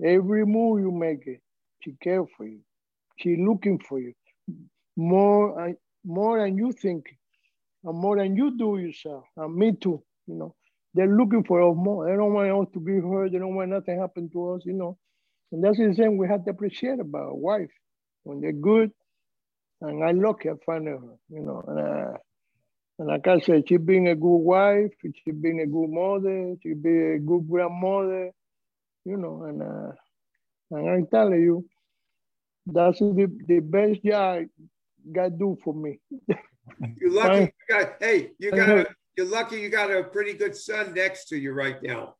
[0.04, 1.24] Every move you make,
[1.80, 2.60] she care for you.
[3.18, 4.14] She looking for you
[4.96, 5.72] more, uh,
[6.04, 7.06] more than you think,
[7.84, 9.24] and more than you do yourself.
[9.36, 10.02] And me too.
[10.26, 10.54] You know,
[10.94, 12.06] they're looking for us more.
[12.10, 13.32] They don't want us to be hurt.
[13.32, 14.62] They don't want nothing happen to us.
[14.66, 14.98] You know,
[15.52, 17.70] and that's the thing we have to appreciate about a wife
[18.24, 18.92] when they're good.
[19.80, 20.98] And I lucky I find her.
[21.28, 22.18] You know, and uh,
[22.98, 26.74] and like I said, she being a good wife, she being a good mother, she
[26.74, 28.30] be a good grandmother.
[29.04, 29.92] You know, and uh,
[30.70, 31.68] and I'm telling you,
[32.66, 34.44] that's the, the best job
[35.10, 35.98] God do for me.
[36.98, 37.52] You're lucky.
[37.68, 41.26] you got, hey, you got a, you're lucky you got a pretty good son next
[41.26, 42.14] to you right now.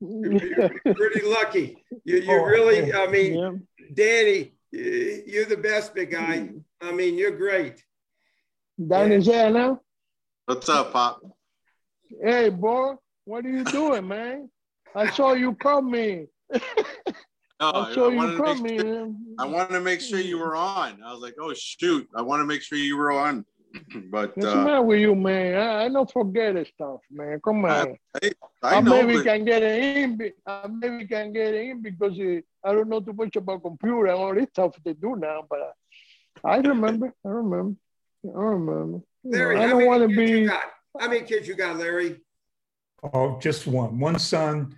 [0.00, 0.32] You're,
[0.84, 1.84] you're pretty lucky.
[2.04, 3.52] You, you oh, really, I mean, yeah.
[3.94, 6.48] Danny, you're the best, big guy.
[6.80, 7.84] I mean, you're great.
[8.88, 9.44] Danny's yeah.
[9.44, 9.80] here now.
[10.46, 11.20] What's up, Pop?
[12.22, 14.50] Hey, boy, what are you doing, man?
[14.94, 16.28] I saw you coming.
[17.60, 21.00] No, I, I, wanted to make sure, I wanted to make sure you were on.
[21.06, 23.46] I was like, oh shoot, I want to make sure you were on.
[24.10, 25.54] but what's uh, the matter with you, man?
[25.54, 27.40] I, I don't forget this stuff, man.
[27.44, 27.96] Come on.
[28.22, 28.32] I,
[28.62, 29.24] I, I know, maybe but...
[29.24, 30.32] can get in.
[30.46, 34.16] I maybe can get in because uh, I don't know too much about computer and
[34.16, 35.44] all this stuff they do now.
[35.48, 35.74] But
[36.44, 37.12] I remember.
[37.24, 37.76] I remember.
[38.24, 39.00] I remember.
[39.24, 40.46] Larry, I don't want to be.
[40.46, 42.20] How many kids you got, Larry?
[43.12, 43.98] Oh, just one.
[43.98, 44.76] One son,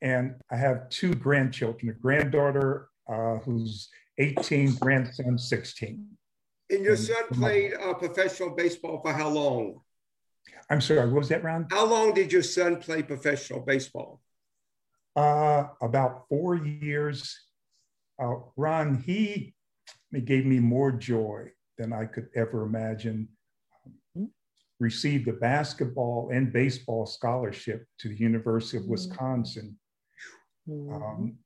[0.00, 1.90] and I have two grandchildren.
[1.90, 6.06] A granddaughter uh, who's 18, grandson 16.
[6.70, 9.80] And your son played uh, professional baseball for how long?
[10.68, 11.66] I'm sorry, what was that, Ron?
[11.70, 14.20] How long did your son play professional baseball?
[15.14, 17.38] Uh, about four years.
[18.20, 19.54] Uh, Ron, he
[20.24, 23.28] gave me more joy than I could ever imagine.
[24.16, 24.30] Um,
[24.80, 28.92] received a basketball and baseball scholarship to the University of mm-hmm.
[28.92, 29.78] Wisconsin.
[30.68, 31.38] Um,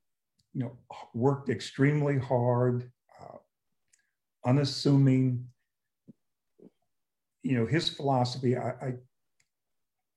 [0.54, 0.78] you know,
[1.14, 2.90] worked extremely hard
[4.44, 5.46] unassuming.
[7.42, 8.94] You know, his philosophy, I, I,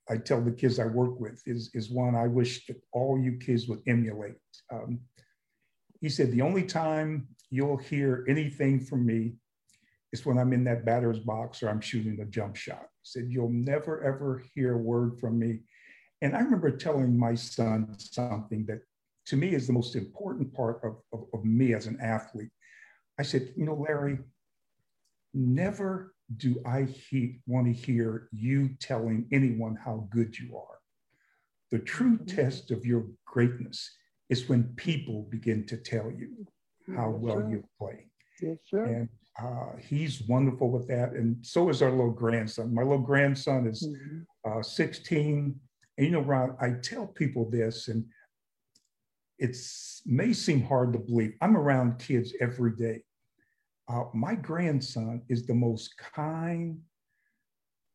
[0.10, 3.38] I tell the kids I work with, is, is one I wish that all you
[3.38, 4.36] kids would emulate.
[4.72, 5.00] Um,
[6.02, 9.36] he said, the only time you'll hear anything from me
[10.12, 12.88] is when I'm in that batter's box or I'm shooting a jump shot.
[13.02, 15.60] He said, you'll never, ever hear a word from me.
[16.22, 18.82] And I remember telling my son something that
[19.28, 22.52] to me is the most important part of, of, of me as an athlete.
[23.20, 24.20] I said, you know, Larry,
[25.34, 30.80] never do I he- want to hear you telling anyone how good you are.
[31.72, 32.36] The true mm-hmm.
[32.36, 33.90] test of your greatness
[34.30, 36.46] is when people begin to tell you
[36.96, 37.50] how yes, well sir.
[37.50, 38.08] you play.
[38.42, 38.84] Yes, sir.
[38.86, 39.10] And
[39.42, 41.14] uh, he's wonderful with that.
[41.14, 42.74] And so is our little grandson.
[42.74, 44.60] My little grandson is mm-hmm.
[44.60, 45.56] uh, 16.
[45.98, 48.06] And you know, Ron, I tell people this, and
[49.40, 49.58] it
[50.06, 51.34] may seem hard to believe.
[51.42, 53.04] I'm around kids every day.
[53.88, 56.80] Uh, my grandson is the most kind,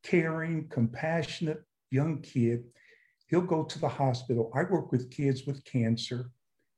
[0.03, 2.65] caring, compassionate young kid.
[3.29, 4.51] He'll go to the hospital.
[4.55, 6.31] I work with kids with cancer.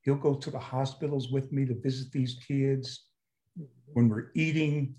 [0.03, 3.07] He'll go to the hospitals with me to visit these kids.
[3.93, 4.95] When we're eating,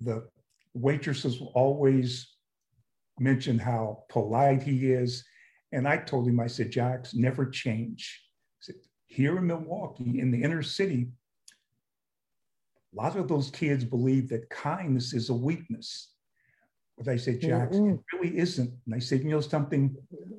[0.00, 0.28] the
[0.74, 2.34] waitresses will always
[3.18, 5.24] mention how polite he is.
[5.72, 8.23] And I told him, I said, Jax, never change
[9.14, 11.06] here in Milwaukee, in the inner city,
[12.92, 16.10] a lot of those kids believe that kindness is a weakness.
[16.98, 17.94] But I said, Jax, mm-hmm.
[17.94, 18.72] it really isn't.
[18.86, 19.96] And I said, you know something?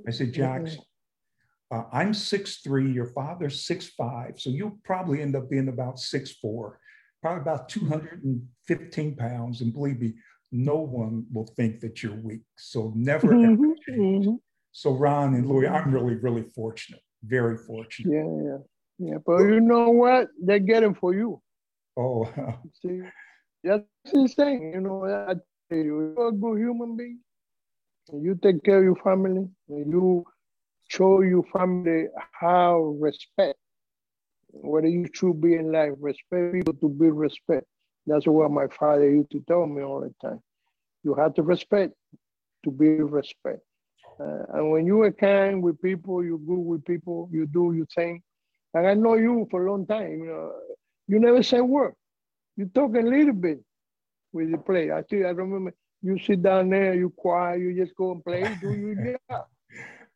[0.07, 1.77] I said, Jax, mm-hmm.
[1.77, 6.73] uh, I'm 6'3", your father's 6'5", so you'll probably end up being about 6'4",
[7.21, 9.61] probably about 215 pounds.
[9.61, 10.15] And believe me,
[10.51, 12.43] no one will think that you're weak.
[12.57, 13.71] So never ever mm-hmm.
[13.88, 14.25] change.
[14.25, 14.35] Mm-hmm.
[14.71, 18.13] So Ron and Louis, I'm really, really fortunate very fortunate.
[18.13, 19.17] Yeah, yeah, yeah.
[19.25, 20.29] But you know what?
[20.41, 21.41] They're getting for you.
[21.97, 22.29] Oh,
[22.81, 23.01] see,
[23.63, 24.71] that's insane.
[24.73, 25.35] You know, I
[25.69, 27.19] tell you, you're a good human being.
[28.13, 29.47] You take care of your family.
[29.67, 30.25] You
[30.88, 33.57] show your family how respect.
[34.51, 37.65] What you should be in life, respect people to be respect.
[38.07, 40.39] That's what my father used to tell me all the time.
[41.03, 41.93] You have to respect
[42.63, 43.59] to be respect.
[44.19, 47.86] Uh, and when you are kind with people, you're good with people, you do your
[47.88, 48.21] thing.
[48.73, 50.12] And I know you for a long time.
[50.19, 50.51] You know,
[51.08, 51.93] you never say word.
[52.58, 53.60] You talk a little bit
[54.34, 54.91] with the play.
[54.91, 58.43] I think I remember you sit down there, you quiet, you just go and play,
[58.62, 58.95] do your
[59.30, 59.45] job.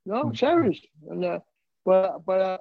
[0.05, 0.79] No, serious.
[1.09, 1.39] And, uh,
[1.85, 2.57] but but uh,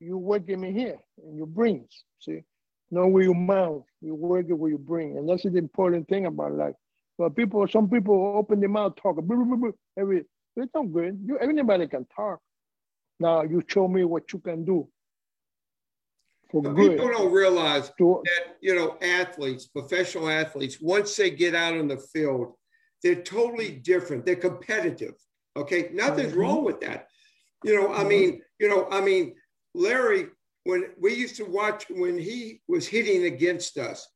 [0.00, 2.04] you working in here in your brains.
[2.20, 2.42] See,
[2.90, 3.84] not with your mouth.
[4.00, 6.74] You work it with your brain, and that's the important thing about life.
[7.18, 10.24] But people, some people open their mouth, talk, blah, blah, blah, every,
[10.56, 11.18] it's not good.
[11.24, 12.40] You, anybody can talk.
[13.18, 14.88] Now you show me what you can do.
[16.50, 16.92] For but good.
[16.92, 21.88] People don't realize to, that, you know, athletes, professional athletes, once they get out on
[21.88, 22.52] the field,
[23.02, 24.24] they're totally different.
[24.24, 25.14] They're competitive.
[25.56, 25.90] Okay.
[25.92, 26.40] Nothing's mm-hmm.
[26.40, 27.06] wrong with that.
[27.64, 28.08] You know, I mm-hmm.
[28.08, 29.34] mean, you know, I mean,
[29.74, 30.26] Larry,
[30.64, 34.06] when we used to watch when he was hitting against us,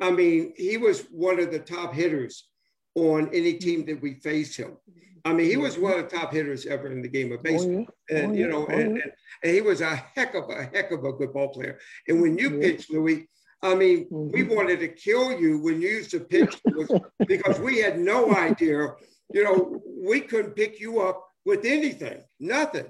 [0.00, 2.48] I mean, he was one of the top hitters
[2.94, 4.76] on any team that we faced him.
[5.24, 7.86] I mean, he was one of the top hitters ever in the game of baseball,
[7.88, 8.18] oh, yeah.
[8.18, 10.92] and oh, you know, oh, and, and, and, he was a heck of a heck
[10.92, 11.80] of a good ball player.
[12.06, 12.60] And when you yeah.
[12.60, 13.28] pitched, Louis,
[13.60, 14.30] I mean, mm-hmm.
[14.30, 16.60] we wanted to kill you when you used to pitch
[17.26, 18.94] because we had no idea.
[19.32, 22.86] You know, we couldn't pick you up with anything, nothing.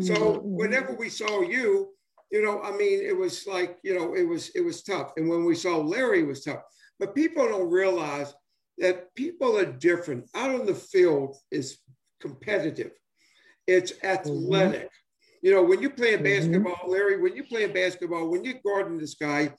[0.00, 0.40] So mm-hmm.
[0.42, 1.94] whenever we saw you,
[2.30, 5.12] you know, I mean, it was like, you know, it was it was tough.
[5.16, 6.62] And when we saw Larry, it was tough.
[6.98, 8.34] But people don't realize
[8.78, 10.28] that people are different.
[10.34, 11.78] Out on the field is
[12.20, 12.92] competitive.
[13.66, 14.90] It's athletic.
[15.42, 16.52] You know, when you're playing mm-hmm.
[16.52, 19.54] basketball, Larry, when you're playing basketball, when you're guarding this guy,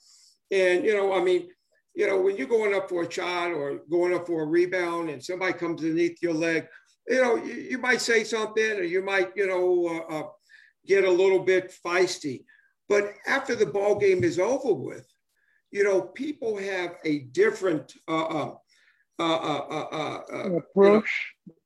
[0.50, 1.48] and you know, I mean,
[1.94, 5.10] you know, when you're going up for a shot or going up for a rebound
[5.10, 6.66] and somebody comes underneath your leg,
[7.08, 10.28] you know, you, you might say something or you might, you know, uh, uh,
[10.86, 12.44] get a little bit feisty.
[12.90, 15.06] But after the ball game is over with,
[15.70, 18.50] you know, people have a different uh,
[19.20, 20.22] uh, uh,
[20.56, 21.08] approach.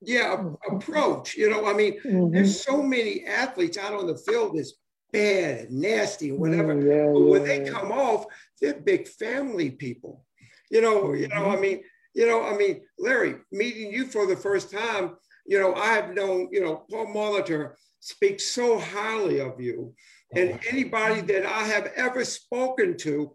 [0.03, 1.35] You know, yeah, approach.
[1.35, 2.35] You know, I mean, mm-hmm.
[2.35, 4.75] there's so many athletes out on the field that's
[5.13, 6.75] bad nasty whatever.
[6.75, 8.27] Mm, yeah, but when yeah, they come off,
[8.61, 10.27] they're big family people.
[10.71, 11.63] You know, you know, I mm-hmm.
[11.63, 15.17] mean, you know, I mean, Larry, meeting you for the first time,
[15.47, 19.95] you know, I have known, you know, Paul Molitor speaks so highly of you.
[20.37, 23.35] And anybody that I have ever spoken to,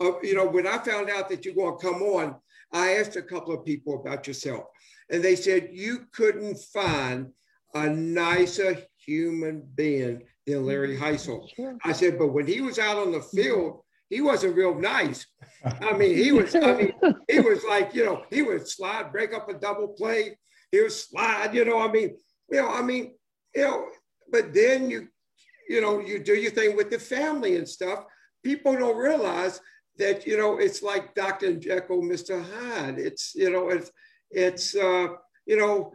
[0.00, 2.36] uh, you know, when I found out that you're going to come on,
[2.72, 4.64] I asked a couple of people about yourself,
[5.10, 7.30] and they said you couldn't find
[7.74, 11.76] a nicer human being than Larry mm-hmm.
[11.84, 13.80] I said, but when he was out on the field,
[14.10, 15.26] he wasn't real nice.
[15.64, 16.92] I mean, he was, I mean,
[17.28, 20.38] he was like, you know, he would slide, break up a double play.
[20.70, 22.16] He would slide, you know, I mean,
[22.50, 23.14] you know, I mean,
[23.54, 23.86] you know,
[24.30, 25.08] but then you,
[25.68, 28.04] you know, you do your thing with the family and stuff.
[28.42, 29.60] People don't realize
[29.98, 31.54] that, you know, it's like Dr.
[31.54, 32.44] Jekyll, Mr.
[32.44, 32.98] Hyde.
[32.98, 33.90] It's, you know, it's,
[34.30, 35.08] it's, uh,
[35.46, 35.92] you know,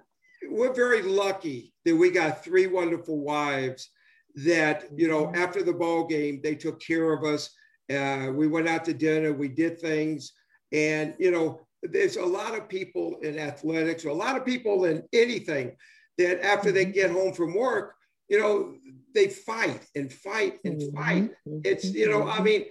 [0.50, 3.90] we're very lucky that we got three wonderful wives
[4.36, 5.42] that, you know, mm-hmm.
[5.42, 7.50] after the ball game, they took care of us
[7.90, 10.34] uh, we went out to dinner, we did things.
[10.72, 14.86] And, you know, there's a lot of people in athletics, or a lot of people
[14.86, 15.76] in anything
[16.18, 16.94] that after they mm-hmm.
[16.94, 17.96] get home from work,
[18.30, 18.76] you know,
[19.14, 20.98] they fight and fight and mm-hmm.
[20.98, 21.32] fight.
[21.64, 22.66] It's, you know, I mean,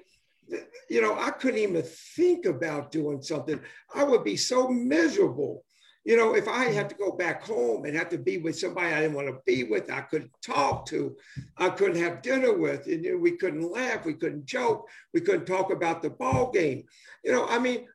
[0.89, 3.61] you know, I couldn't even think about doing something.
[3.95, 5.65] I would be so miserable
[6.09, 8.95] you know, if I had to go back home and have to be with somebody
[8.95, 11.15] I didn't want to be with, I couldn't talk to,
[11.59, 15.71] I couldn't have dinner with, and we couldn't laugh, we couldn't joke, we couldn't talk
[15.71, 16.85] about the ball game.
[17.25, 17.89] You know, I mean,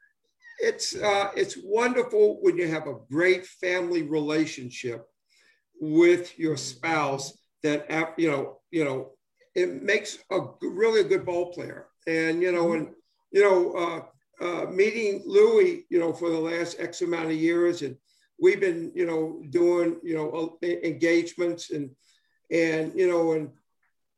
[0.60, 5.08] it's uh, it's wonderful when you have a great family relationship
[5.82, 9.12] with your spouse that you know you know
[9.56, 12.90] it makes a really a good ball player and you know and
[13.32, 14.02] you know uh,
[14.44, 17.96] uh, meeting Louis, you know, for the last X amount of years, and
[18.40, 21.92] we've been, you know, doing, you know, engagements and
[22.52, 23.50] and you know, and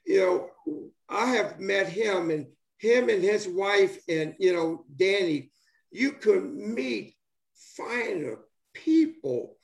[0.05, 5.51] you know, I have met him and him and his wife and you know, Danny.
[5.91, 7.15] You could meet
[7.53, 8.39] finer
[8.73, 9.57] people,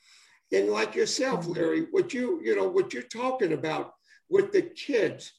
[0.52, 3.94] and like yourself, Larry, what you you know, what you're talking about
[4.28, 5.32] with the kids.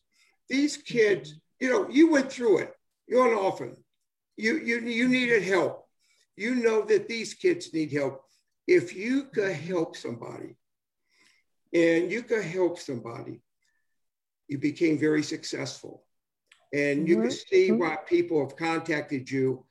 [0.49, 2.73] These kids, you know, you went through it.
[3.07, 3.77] You're an orphan
[4.37, 5.85] you, you, you needed help.
[6.35, 8.23] You know that these kids need help.
[8.67, 10.55] If you could help somebody
[11.73, 13.41] and you could help somebody,
[14.47, 16.03] you became very successful.
[16.73, 17.27] And you mm-hmm.
[17.27, 17.79] can see mm-hmm.
[17.79, 19.65] why people have contacted you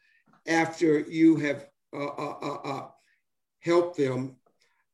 [0.47, 2.89] after you have uh, uh, uh, uh
[3.61, 4.37] helped them.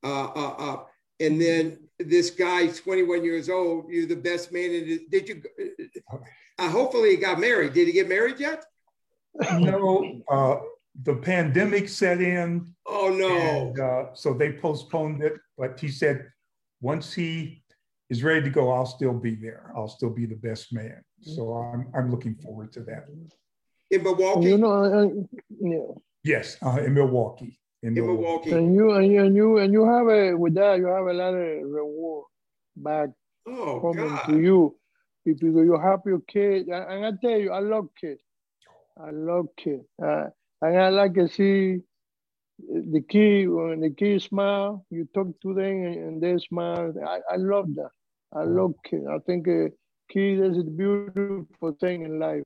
[0.02, 0.84] Uh, uh,
[1.20, 5.10] and then this guy, 21 years old, you're the best man in it.
[5.10, 5.42] Did you?
[6.60, 7.74] hopefully, he got married.
[7.74, 8.64] Did he get married yet?
[9.58, 10.56] no, uh,
[11.02, 12.74] the pandemic set in.
[12.86, 13.36] Oh no!
[13.36, 16.30] And, uh, so they postponed it, but he said
[16.80, 17.62] once he
[18.10, 19.72] is ready to go, I'll still be there.
[19.76, 21.02] I'll still be the best man.
[21.20, 23.06] So I'm I'm looking forward to that.
[23.90, 25.08] In Milwaukee, you know, uh,
[25.60, 25.94] yeah.
[26.24, 27.58] Yes, uh, in Milwaukee.
[27.82, 28.50] In, in Milwaukee.
[28.50, 31.12] And you and you and you and you have a with that you have a
[31.12, 32.24] lot of reward
[32.76, 33.10] back
[33.46, 34.26] oh, coming God.
[34.26, 34.76] to you
[35.24, 36.68] because you help your kids.
[36.68, 38.20] And I tell you, I love kids.
[39.00, 39.84] I love kids.
[40.02, 40.26] Uh,
[40.62, 41.80] and I like to see
[42.58, 46.92] the kid, when the kids smile, you talk to them and, and they smile.
[47.06, 47.90] I, I love that.
[48.34, 49.04] I love kids.
[49.08, 49.68] I think uh,
[50.10, 52.42] kids is a beautiful thing in life.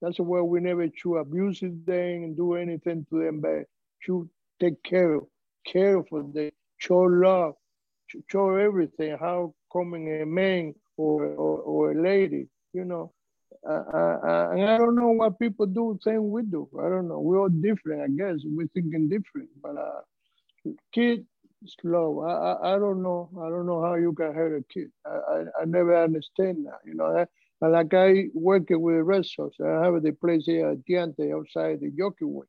[0.00, 3.64] That's why we never should abuse them and do anything to them but
[4.00, 4.28] Should
[4.60, 5.20] take care
[5.66, 7.54] care for them, show love,
[8.30, 13.12] show everything, how coming a man or, or, or a lady, you know,
[13.68, 16.68] uh, uh, and I don't know what people do same we do.
[16.78, 17.18] I don't know.
[17.18, 18.40] We're all different, I guess.
[18.44, 19.48] We're thinking different.
[19.60, 21.26] But uh, kid
[21.80, 22.20] slow.
[22.20, 23.28] I, I, I don't know.
[23.40, 24.90] I don't know how you can hurt a kid.
[25.04, 26.78] I, I, I never understand that.
[26.84, 27.26] You know,
[27.60, 29.56] I, like I working with Sox.
[29.60, 32.46] I have the place here at Diante outside the jockey way.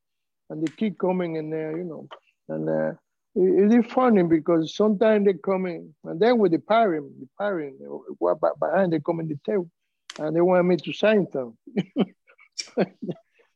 [0.50, 2.08] And they keep coming in there, you know.
[2.48, 2.92] And uh,
[3.34, 7.28] it, it is funny because sometimes they come in, and then with the parent, the
[7.38, 7.76] parent,
[8.60, 9.70] behind they come in the table
[10.18, 11.56] and they want me to sign them.
[11.76, 12.04] you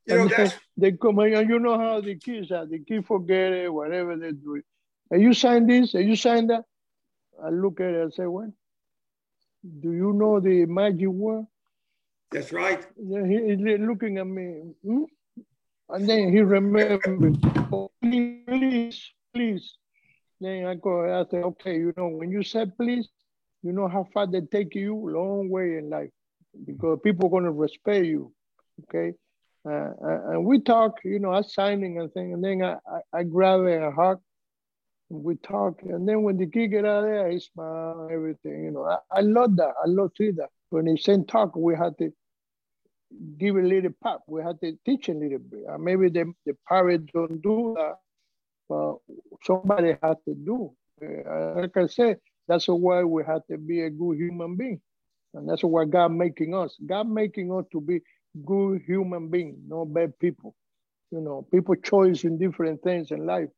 [0.07, 0.55] know, that's...
[0.76, 2.66] they come and you know how the kids are.
[2.66, 4.62] The kids forget it, whatever they do.
[5.11, 6.64] And you sign this, and you sign that.
[7.43, 8.53] I look at it and say, well,
[9.62, 11.47] Do you know the magic word?
[12.30, 12.84] That's right.
[12.97, 14.74] He, he's looking at me.
[14.84, 15.05] Hmm?
[15.93, 17.03] And then he remembered,
[18.03, 19.76] please, please.
[20.40, 23.09] Then I go, I say, okay, you know, when you said please,
[23.62, 24.95] you know how far they take you?
[24.95, 26.11] Long way in life
[26.66, 28.32] because people are going to respect you.
[28.84, 29.12] Okay.
[29.64, 33.20] Uh, uh, and we talk, you know, I signing and thing, and then I, I,
[33.20, 34.18] I grab a hug,
[35.09, 38.84] we talk, and then when the kid get out there, he smile, everything, you know.
[38.84, 39.74] I, I love that.
[39.84, 40.49] I love see that.
[40.70, 42.12] When he sent talk, we had to
[43.39, 44.23] give a little pop.
[44.27, 45.65] We have to teach a little bit.
[45.79, 47.97] Maybe the, the parents don't do that,
[48.69, 48.97] but
[49.43, 50.73] somebody has to do.
[51.03, 54.81] Uh, like I said, that's why we have to be a good human being.
[55.35, 56.77] And that's why God making us.
[56.85, 58.01] God making us to be
[58.45, 60.55] good human being, no bad people.
[61.11, 63.49] You know, people choose in different things in life,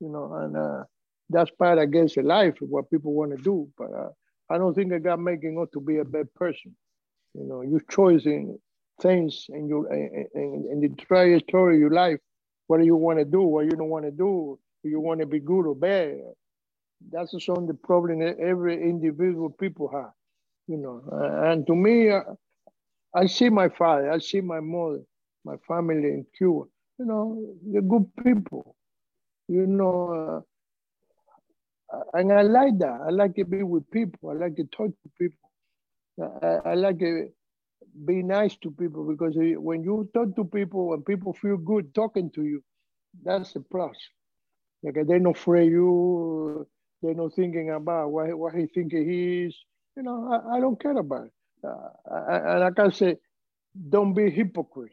[0.00, 0.84] you know, and uh,
[1.30, 3.68] that's part against the life, what people want to do.
[3.76, 4.10] But uh,
[4.50, 6.74] I don't think God making us to be a bad person.
[7.34, 8.58] You know, you choosing
[9.00, 10.26] things in your in,
[10.70, 12.18] in, the trajectory of your life,
[12.66, 15.20] what do you want to do, what you don't want to do, do you want
[15.20, 16.18] to be good or bad.
[17.12, 20.12] That's of the problem that every individual people have,
[20.66, 21.02] you know.
[21.44, 22.22] And to me, uh,
[23.14, 25.02] I see my father, I see my mother,
[25.44, 26.64] my family in Cuba.
[26.98, 28.74] You know, they're good people.
[29.46, 30.44] You know,
[31.92, 33.00] uh, and I like that.
[33.06, 34.30] I like to be with people.
[34.30, 35.50] I like to talk to people.
[36.42, 37.28] I, I like to
[38.04, 42.30] be nice to people because when you talk to people and people feel good talking
[42.32, 42.62] to you,
[43.24, 43.96] that's a plus.
[44.82, 46.66] Like they're not afraid you,
[47.02, 49.56] they're not thinking about what, what he think he is.
[49.96, 51.32] You know, I, I don't care about it.
[51.64, 51.88] Uh,
[52.30, 53.16] and like I say,
[53.88, 54.92] don't be hypocrite.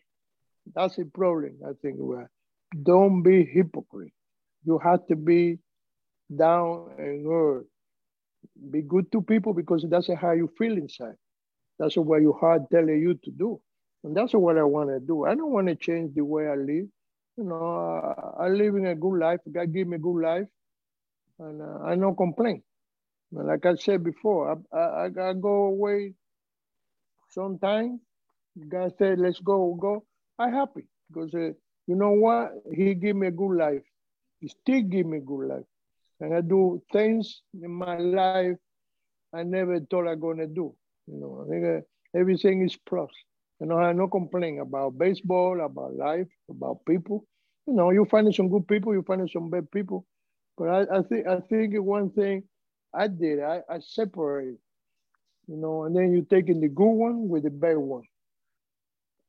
[0.74, 2.00] That's a problem, I think.
[2.84, 4.14] Don't be hypocrite.
[4.66, 5.60] You have to be
[6.36, 7.66] down and earth.
[8.72, 11.16] Be good to people because that's how you feel inside.
[11.80, 13.62] That's what your heart telling you to do.
[14.04, 15.26] And that's what I want to do.
[15.26, 16.88] I don't want to change the way I live.
[17.38, 18.02] You know,
[18.40, 19.40] I, I live in a good life.
[19.52, 20.48] God give me a good life.
[21.40, 22.64] And uh, I don't complain.
[23.32, 26.14] like I said before, I, I, I go away
[27.30, 28.00] sometime.
[28.70, 30.06] God said, let's go, go.
[30.40, 31.52] I'm happy because uh,
[31.88, 32.52] you know what?
[32.74, 33.84] He give me a good life.
[34.40, 35.66] He still give me a good life.
[36.22, 38.56] And I do things in my life
[39.34, 40.74] I never thought going to do.
[41.08, 41.82] You know,
[42.16, 43.12] everything is plus.
[43.60, 47.26] You know, I no complain about baseball, about life, about people.
[47.68, 50.06] You know, you find some good people, you find some bad people.
[50.58, 52.44] But I, I think I think one thing
[52.94, 54.58] I did, I, I separated
[55.48, 58.04] you know, and then you're taking the good one with the bad one.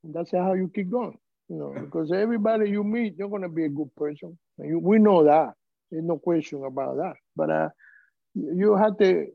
[0.04, 1.18] And that's how you keep going,
[1.48, 4.38] you know, because everybody you meet, you're gonna be a good person.
[4.58, 5.54] You, we know that.
[5.90, 7.14] There's no question about that.
[7.36, 7.68] But uh,
[8.34, 9.26] you have to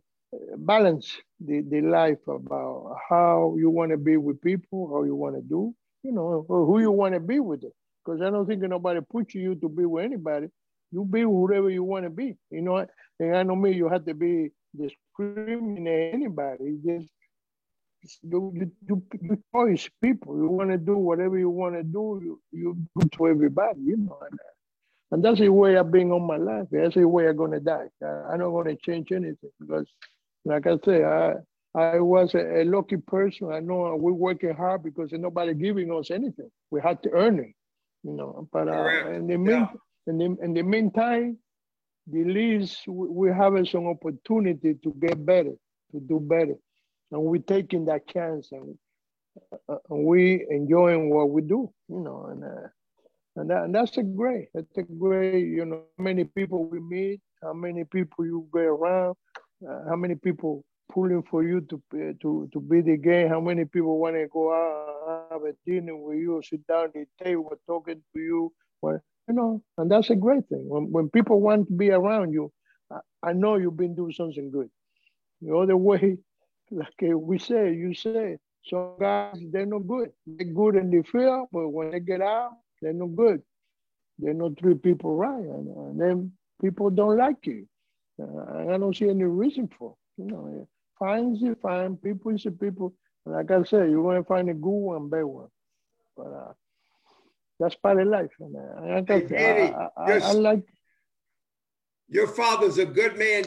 [0.58, 5.36] balance the, the life about how you want to be with people, how you want
[5.36, 5.74] to do,
[6.04, 7.62] you know, who you want to be with.
[8.04, 10.48] Because I don't think nobody puts you to be with anybody.
[10.92, 12.36] You be whoever you want to be.
[12.50, 12.86] You know,
[13.20, 16.78] and I know me, you have to be discriminate anybody.
[16.86, 17.10] Just
[18.24, 20.38] you, you, you, you choice people.
[20.38, 22.20] You want to do whatever you want to do.
[22.24, 24.18] You, you do to everybody, you know.
[24.30, 24.40] And,
[25.12, 26.68] and that's the way I've been on my life.
[26.72, 27.88] That's the way I'm gonna die.
[28.02, 29.88] I, am not gonna change anything because,
[30.46, 31.36] like I say, I
[31.74, 33.52] I was a, a lucky person.
[33.52, 36.52] I know we're working hard because nobody giving us anything.
[36.70, 37.54] We had to earn it,
[38.04, 38.48] you know.
[38.52, 39.68] But uh, in the mean, yeah.
[40.08, 41.38] in the in the meantime,
[42.08, 45.54] the least we have some opportunity to get better,
[45.92, 46.56] to do better.
[47.12, 48.78] And we're taking that chance and,
[49.70, 52.68] uh, and we enjoying what we do, you know, and, uh,
[53.36, 57.22] and, that, and that's a great, that's a great, you know, many people we meet,
[57.44, 59.16] how many people you get around,
[59.68, 61.82] uh, how many people pulling for you to
[62.22, 64.92] to to be the game, how many people want to go out
[65.32, 69.34] have a dinner with you, sit down at the table talking to you, Well, you
[69.34, 70.68] know, and that's a great thing.
[70.68, 72.52] When, when people want to be around you,
[72.92, 74.70] I, I know you've been doing something good.
[75.42, 76.18] The other way,
[76.72, 80.12] like we say, you say, some guys, they're not good.
[80.26, 82.52] They're good in the field, but when they get out,
[82.82, 83.42] they're not good.
[84.20, 85.44] They are not treat people right.
[85.44, 86.32] And, and then
[86.62, 87.68] people don't like you.
[88.22, 90.68] Uh, I don't see any reason for You know,
[91.00, 92.94] fine is fine, people is people.
[93.26, 95.48] Like I said, you're going to find a good one, bad one.
[96.18, 96.54] But uh,
[97.60, 98.32] that's part of life.
[98.40, 100.64] And I, hey, Danny, I, I, I, like.
[102.10, 103.46] Your father's a good man.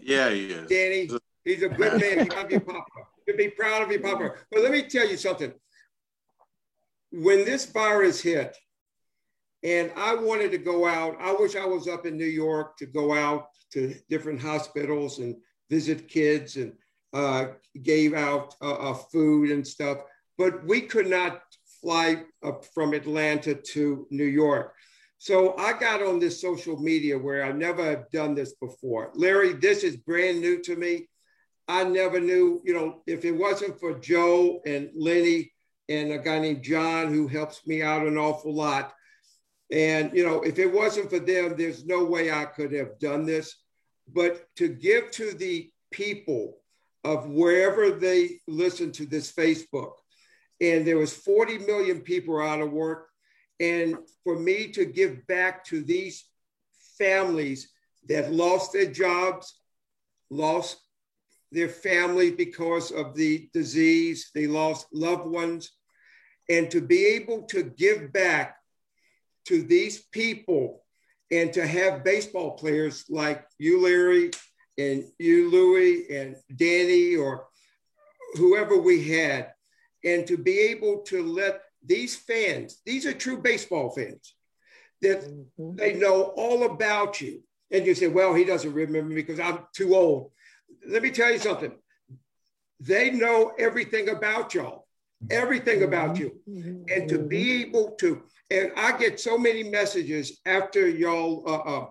[0.00, 0.68] Yeah, he is.
[0.68, 1.10] Danny,
[1.44, 2.26] he's a good man.
[2.26, 2.84] You love your papa.
[3.26, 4.34] You be proud of your papa.
[4.50, 5.52] But let me tell you something.
[7.10, 8.56] When this virus hit,
[9.64, 12.86] and I wanted to go out, I wish I was up in New York to
[12.86, 15.36] go out to different hospitals and
[15.70, 16.74] visit kids and
[17.14, 17.46] uh,
[17.82, 19.98] gave out uh, uh, food and stuff.
[20.36, 21.40] But we could not
[21.80, 22.24] fly
[22.74, 24.74] from Atlanta to New York.
[25.16, 29.10] So I got on this social media where I never have done this before.
[29.14, 31.08] Larry, this is brand new to me.
[31.66, 35.50] I never knew, you know, if it wasn't for Joe and Lenny
[35.88, 38.92] and a guy named John who helps me out an awful lot.
[39.70, 43.24] And, you know, if it wasn't for them, there's no way I could have done
[43.24, 43.54] this.
[44.06, 46.58] But to give to the people
[47.02, 49.92] of wherever they listen to this Facebook,
[50.60, 53.08] and there was 40 million people out of work.
[53.60, 56.24] And for me to give back to these
[56.98, 57.70] families
[58.08, 59.60] that lost their jobs,
[60.30, 60.78] lost
[61.52, 65.70] their family because of the disease, they lost loved ones,
[66.50, 68.56] and to be able to give back
[69.46, 70.82] to these people
[71.30, 74.30] and to have baseball players like you, Larry,
[74.78, 77.46] and you, Louie, and Danny, or
[78.34, 79.52] whoever we had,
[80.04, 84.34] and to be able to let these fans, these are true baseball fans,
[85.02, 85.76] that mm-hmm.
[85.76, 87.42] they know all about you.
[87.70, 90.30] And you say, well, he doesn't remember me because I'm too old.
[90.86, 91.72] Let me tell you something.
[92.80, 94.83] They know everything about y'all,
[95.30, 96.32] everything about you.
[96.48, 96.82] Mm-hmm.
[96.88, 97.68] And to be mm-hmm.
[97.68, 101.86] able to, and I get so many messages after y'all uh, uh,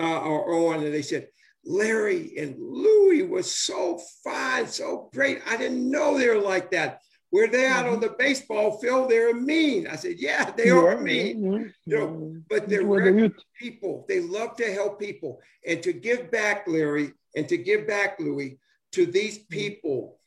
[0.00, 1.28] uh, are on, and they said,
[1.64, 5.40] Larry and Louie was so fine, so great.
[5.46, 7.00] I didn't know they were like that.
[7.30, 8.02] Were they out on mm-hmm.
[8.02, 9.86] the baseball field, they're mean.
[9.86, 11.42] I said, yeah, they yeah, are mean.
[11.42, 14.04] Yeah, you know, but they're well, people.
[14.06, 18.58] They love to help people and to give back, Larry, and to give back, Louie,
[18.92, 19.54] to these mm-hmm.
[19.54, 20.18] people.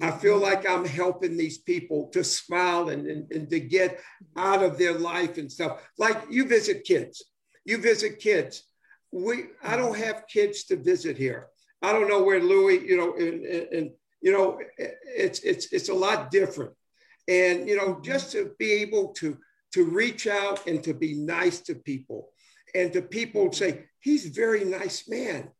[0.00, 0.44] I feel mm-hmm.
[0.44, 4.00] like I'm helping these people to smile and, and, and to get
[4.36, 5.82] out of their life and stuff.
[5.98, 7.22] Like you visit kids,
[7.64, 8.62] you visit kids.
[9.10, 11.48] We, I don't have kids to visit here.
[11.82, 13.90] I don't know where Louie, you know, and, and
[14.22, 16.72] you know, it's it's it's a lot different.
[17.28, 19.36] And you know, just to be able to
[19.72, 22.30] to reach out and to be nice to people,
[22.74, 25.50] and to people say he's a very nice man.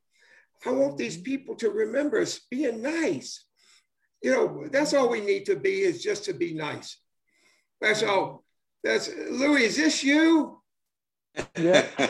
[0.65, 3.45] I want these people to remember us being nice.
[4.23, 6.97] You know, that's all we need to be is just to be nice.
[7.81, 8.45] That's all.
[8.85, 9.65] That's Louis.
[9.65, 10.63] Is this you?
[11.59, 11.87] Yeah.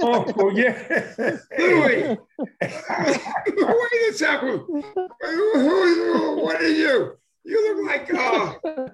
[0.00, 1.38] oh, oh, yeah.
[1.58, 4.62] Louie, wait a second.
[6.46, 7.16] What are you?
[7.44, 8.88] You look like uh,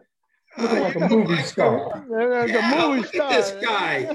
[0.59, 2.05] Look like a movie like star.
[2.43, 3.33] A, yeah, movie look star.
[3.33, 4.15] At this guy.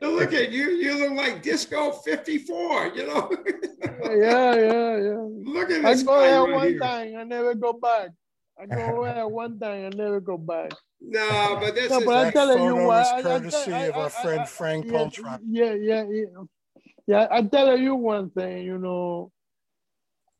[0.00, 0.70] look at you.
[0.70, 3.30] You look like Disco 54, you know?
[4.04, 5.26] yeah, yeah, yeah.
[5.54, 6.80] Look at this I go there right one here.
[6.80, 7.16] time.
[7.16, 8.10] I never go back.
[8.60, 9.86] I go there one time.
[9.86, 10.72] I never go back.
[11.00, 13.22] No, but this no, is but I'm telling you what.
[13.22, 16.24] courtesy I, I, of our friend Frank yeah, Yeah, yeah, yeah.
[17.06, 19.30] Yeah, I tell you one thing, you know,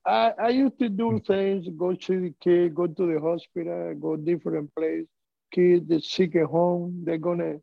[0.07, 4.17] I, I used to do things, go see the kid, go to the hospital, go
[4.17, 5.07] different place.
[5.53, 7.57] Kid is sick at home, they're gonna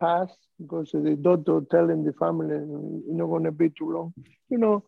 [0.00, 0.30] pass
[0.60, 4.14] because the doctor telling the family you're not gonna be too long,
[4.48, 4.84] you know.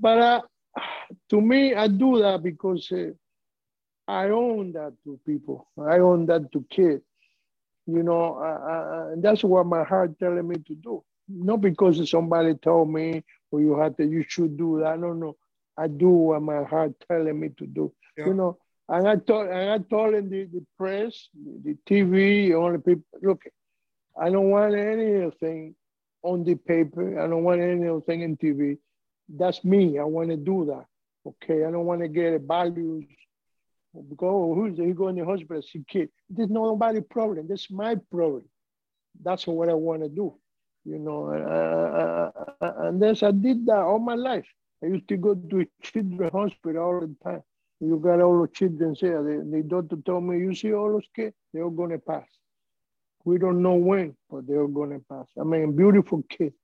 [0.00, 0.40] But uh,
[1.30, 3.10] to me, I do that because uh,
[4.08, 5.68] I own that to people.
[5.78, 7.02] I own that to kids.
[7.86, 11.02] You know, uh, that's what my heart telling me to do.
[11.28, 14.98] Not because somebody told me, or you had to, you should do that.
[14.98, 15.36] No, no.
[15.76, 17.92] I do what my heart telling me to do.
[18.16, 18.26] Yeah.
[18.26, 18.58] You know,
[18.88, 22.78] and I told and I told in the, the press, the, the TV, all the
[22.78, 23.42] people, look,
[24.20, 25.74] I don't want anything
[26.22, 27.20] on the paper.
[27.20, 28.78] I don't want anything in TV.
[29.28, 29.98] That's me.
[29.98, 30.86] I want to do that.
[31.26, 31.64] Okay.
[31.64, 33.04] I don't want to get values
[33.94, 36.08] because oh, who's he going to hospital, see kid.
[36.30, 37.46] There's nobody problem.
[37.48, 38.44] That's my problem.
[39.22, 40.34] That's what I want to do.
[40.84, 42.30] You know, uh,
[42.88, 44.46] and then I did that all my life.
[44.82, 47.42] I used to go to children's hospital all the time.
[47.80, 49.22] You got all the children there.
[49.22, 52.26] The, the doctor told me, you see all those kids, they're going to pass.
[53.24, 55.26] We don't know when, but they're going to pass.
[55.40, 56.54] I mean, beautiful kids.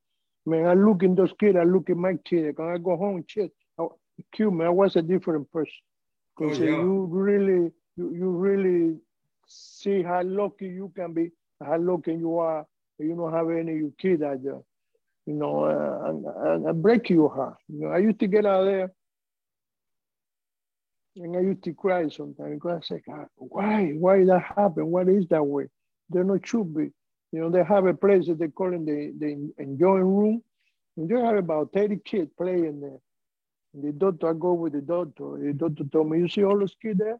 [0.54, 2.56] I I look in those kids, I look at my kids.
[2.56, 3.52] When I go home, and shit,
[4.34, 4.64] kill me.
[4.64, 5.72] I was a different person.
[6.36, 6.70] Because oh, yeah.
[6.70, 8.96] you really, you, you really
[9.46, 11.32] see how lucky you can be,
[11.64, 12.66] how lucky you are.
[12.98, 14.60] You don't have any of your kids out there
[15.28, 17.58] you know, uh, and, and, break your heart.
[17.68, 18.90] You know, I used to get out there
[21.16, 23.02] and I used to cry sometimes because I say,
[23.36, 23.90] why?
[23.90, 24.86] Why that happen?
[24.86, 25.66] What is that way?
[26.08, 26.92] They're not should be.
[27.32, 30.42] You know, they have a place that they call in the, the enjoying room,
[30.96, 32.98] and they have about 30 kids playing there.
[33.74, 35.38] And the doctor, I go with the doctor.
[35.38, 37.18] The doctor told me, you see all those kids there?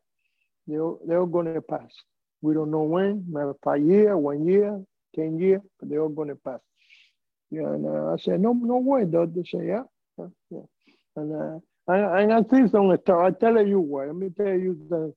[0.67, 1.93] They're, they're going to pass.
[2.41, 4.83] We don't know when, maybe five years, one year,
[5.15, 6.61] 10 years, but they're all to pass.
[7.51, 9.33] Yeah, and uh, I said, no, no way, doctor.
[9.37, 9.83] They say, yeah,
[10.19, 10.61] yeah, yeah.
[11.17, 11.59] And, uh,
[11.93, 14.07] and, and I think the top, I tell you why.
[14.07, 15.13] Let me tell you the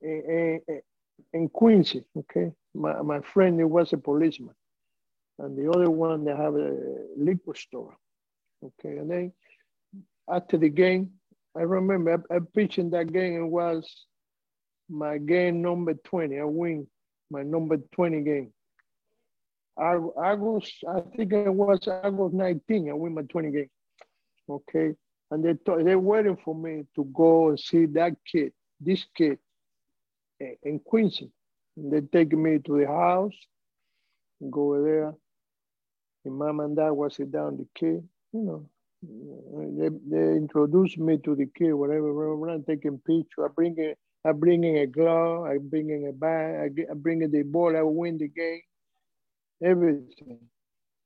[0.00, 0.80] in, in,
[1.32, 4.54] in Quincy, okay, my, my friend he was a policeman,
[5.38, 6.76] and the other one they have a
[7.16, 7.96] liquor store,
[8.64, 8.98] okay.
[8.98, 9.32] And then
[10.28, 11.10] after the game,
[11.56, 13.36] I remember I, I pitched in that game.
[13.36, 14.06] It was
[14.88, 16.38] my game number twenty.
[16.40, 16.86] I win
[17.30, 18.52] my number twenty game.
[19.78, 22.90] I, August, I think it was August 19.
[22.90, 23.70] I win my 20 game.
[24.48, 24.92] Okay.
[25.30, 29.38] And they thought they waiting for me to go and see that kid, this kid
[30.40, 31.30] eh, in Quincy.
[31.76, 33.34] They take me to the house,
[34.50, 35.14] go there.
[36.24, 38.66] And mom and dad was sit down the kid, you know.
[39.02, 42.50] They, they introduced me to the kid, whatever, whatever.
[42.50, 43.46] I'm taking picture.
[43.46, 46.94] I bring it, I bring in a glove, I bring in a bag, I, I
[46.94, 48.62] bring in the ball, I win the game,
[49.62, 50.38] everything.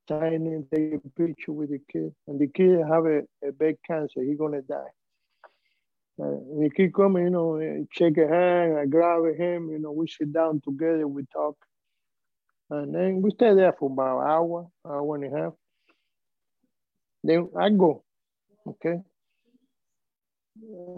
[0.08, 4.22] Signing, take a picture with the kid, and the kid have a, a bad cancer.
[4.22, 4.92] He gonna die.
[6.22, 10.06] Uh, he keep coming, you know, shake a hand, I grab him, you know, we
[10.08, 11.56] sit down together, we talk.
[12.70, 15.52] And then we stay there for about an hour, hour and a half.
[17.22, 18.02] Then I go,
[18.66, 19.00] okay?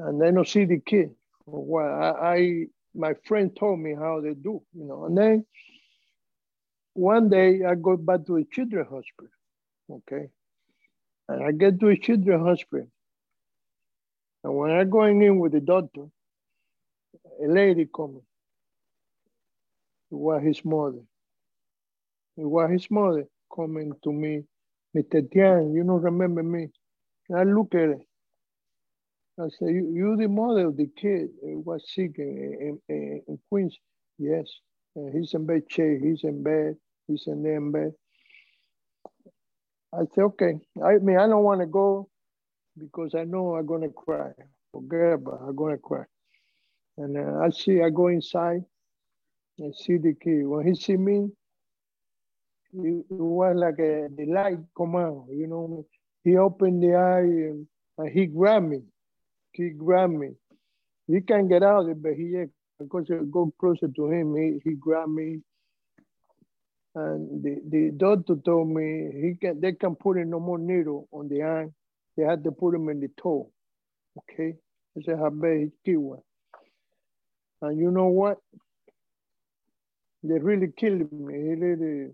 [0.01, 1.11] And then I see the kid.
[1.47, 2.65] Well, I, I,
[2.95, 5.07] my friend told me how they do, you know.
[5.07, 5.47] And then
[6.95, 9.33] one day I go back to a children's hospital,
[9.91, 10.29] okay?
[11.29, 12.89] And I get to a children's hospital.
[14.49, 16.07] And when I'm going in with the doctor,
[17.45, 18.23] a lady coming.
[20.11, 21.03] It was his mother.
[22.39, 24.45] It was his mother coming to me,
[24.97, 25.21] Mr.
[25.21, 26.69] Tiant, you don't remember me.
[27.29, 27.99] And I look at her.
[29.39, 33.39] I said, you, you the mother of the kid who was sick in, in, in
[33.51, 33.77] Queens?
[34.19, 34.47] Yes.
[34.97, 36.01] And he's in bed shape.
[36.03, 36.77] He's in bed.
[37.07, 37.93] He's in there in bed.
[39.93, 40.55] I said, okay.
[40.83, 42.09] I mean, I don't want to go
[42.79, 44.33] because I know I'm gonna cry.
[44.73, 46.05] Forget about I'm gonna cry.
[46.97, 48.65] And uh, I see, I go inside
[49.59, 50.47] and see the kid.
[50.47, 51.31] When he see me,
[52.73, 55.87] it, was like a, the light come out, you know.
[56.25, 57.67] He opened the eye and,
[57.99, 58.83] and he grabbed me.
[59.53, 60.31] He grabbed me.
[61.07, 62.45] He can't get out of it, but he,
[62.79, 65.41] because I go closer to him, he, he grabbed me.
[66.95, 71.07] And the, the doctor told me he can they can put in no more needle
[71.13, 71.69] on the eye
[72.19, 73.49] they had to put him in the toe.
[74.19, 74.57] Okay?
[74.97, 76.21] Ese es Habbe Kiwa.
[77.63, 78.39] And you know what?
[80.25, 81.35] They really killed me.
[81.35, 82.11] It really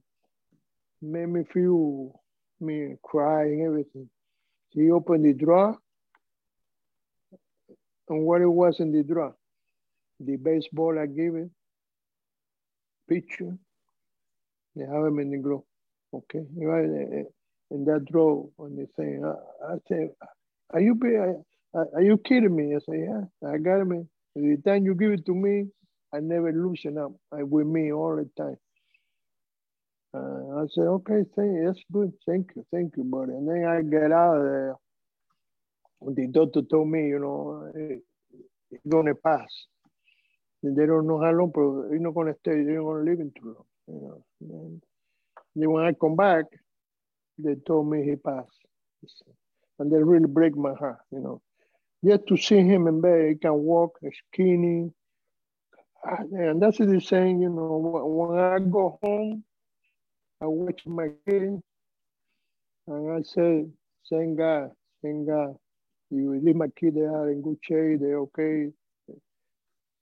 [1.00, 2.20] made me feel
[2.61, 4.11] me crying, everything.
[4.70, 5.78] He opened the drawer.
[8.11, 9.34] And what it was in the drawer?
[10.20, 11.50] The baseball I gave him,
[13.09, 13.57] picture.
[14.76, 15.62] They have him in the glove.
[16.12, 17.43] Okay eh, eh,
[17.75, 19.25] in that drawer on the thing.
[19.25, 20.11] I, I said,
[20.72, 20.97] are you
[21.95, 22.77] are you kidding me?
[22.77, 24.07] I said, yeah, I got it.
[24.37, 25.66] The time you give it to me,
[26.14, 27.12] I never loosen up.
[27.33, 28.59] I with me all the time.
[30.14, 32.12] Uh, I said, okay, thank, that's good.
[32.27, 33.33] Thank you, thank you, buddy.
[33.33, 34.77] And then I get out of there.
[36.03, 39.49] The doctor told me, you know, it's gonna pass.
[40.64, 42.53] And they don't know how long, but you're not gonna stay.
[42.53, 43.66] You're not gonna live in too long.
[43.89, 44.25] You know.
[44.41, 44.83] And
[45.57, 46.47] then when I come back,
[47.39, 48.51] they told me he passed.
[49.78, 51.43] And they really break my heart, you know.
[52.03, 53.99] Yet to see him in bed, he can walk,
[54.32, 54.93] skinny.
[56.32, 59.43] And that's what he's saying, you know, when I go home,
[60.41, 61.62] I watch my kids,
[62.87, 63.64] and I say,
[64.11, 64.70] thank God,
[65.03, 65.57] thank God.
[66.11, 68.70] You leave my kid, they are in good shape, they're okay.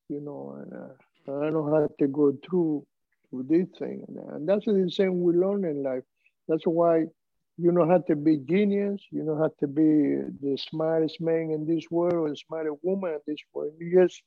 [0.08, 2.84] You know, and uh, I don't have to go through,
[3.30, 4.04] through this thing.
[4.32, 6.02] And that's he's saying we learn in life.
[6.48, 7.04] That's why
[7.58, 9.02] you don't have to be genius.
[9.10, 13.12] You don't have to be the smartest man in this world or the smartest woman
[13.12, 13.72] in this world.
[13.78, 14.22] You just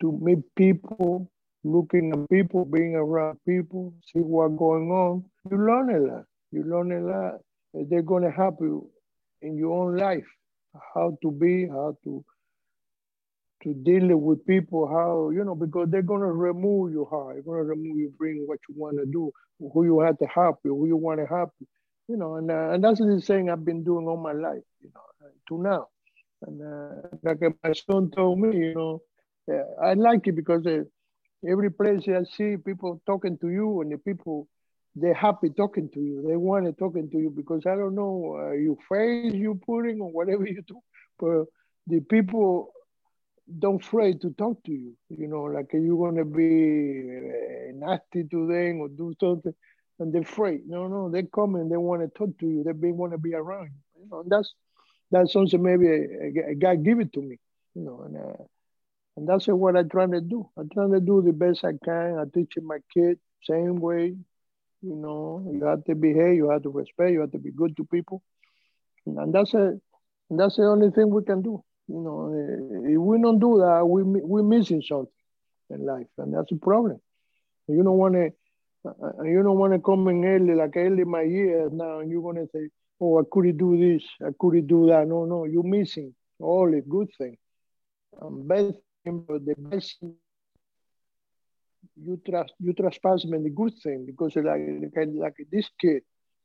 [0.00, 1.30] to meet people,
[1.64, 5.24] looking at people, being around people, see what's going on.
[5.50, 6.24] You learn a lot.
[6.52, 7.40] You learn a lot.
[7.74, 8.88] They're going to help you
[9.42, 10.26] in your own life,
[10.94, 12.24] how to be, how to
[13.62, 17.34] to deal with people, how, you know, because they're going to remove your heart.
[17.34, 20.26] They're going to remove your brain, what you want to do, who you have to
[20.34, 21.66] help you, who you want to help you
[22.10, 24.90] you know, and, uh, and that's the thing I've been doing all my life, you
[24.94, 25.88] know, to now.
[26.46, 29.02] And uh, like my son told me, you know,
[29.50, 30.82] uh, I like it because uh,
[31.48, 34.48] every place I see people talking to you and the people,
[34.96, 36.24] they're happy talking to you.
[36.28, 40.00] They want to talking to you because I don't know uh, your face you putting
[40.00, 40.80] or whatever you do,
[41.18, 41.44] but
[41.86, 42.72] the people
[43.58, 44.94] don't afraid to talk to you.
[45.10, 49.54] You know, like you're gonna be uh, nasty to them or do something
[50.00, 50.62] and they're afraid.
[50.68, 52.64] No, no, they come and they want to talk to you.
[52.64, 54.02] They want to be around you.
[54.04, 54.54] you know, that's
[55.10, 57.38] that's something maybe a God give it to me,
[57.74, 58.44] you know, and uh,
[59.16, 60.48] and that's what I'm trying to do.
[60.56, 62.18] I'm trying to do the best I can.
[62.18, 64.16] I teach my kid same way,
[64.82, 65.50] you know.
[65.52, 68.22] You have to behave, you have to respect, you have to be good to people,
[69.06, 69.78] and that's a,
[70.30, 71.62] that's the only thing we can do.
[71.88, 75.12] You know, if we don't do that, we we're missing something
[75.70, 77.00] in life, and that's a problem.
[77.68, 78.32] You don't want to,
[79.24, 82.46] you don't want to come in early like early my years now, and you're gonna
[82.54, 82.68] say,
[83.00, 86.80] "Oh, I couldn't do this, I couldn't do that." No, no, you're missing all the
[86.82, 87.38] good things.
[88.20, 88.72] Um, best
[89.02, 89.96] but the best
[91.96, 94.62] you trust you trespass me the good thing because like
[94.94, 96.02] like, like this kid,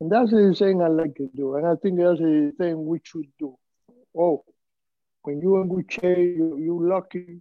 [0.00, 3.00] and that's the thing I like to do, and I think that's the thing we
[3.02, 3.56] should do.
[4.16, 4.44] Oh,
[5.22, 7.40] when you're in good shape, you, you're lucky,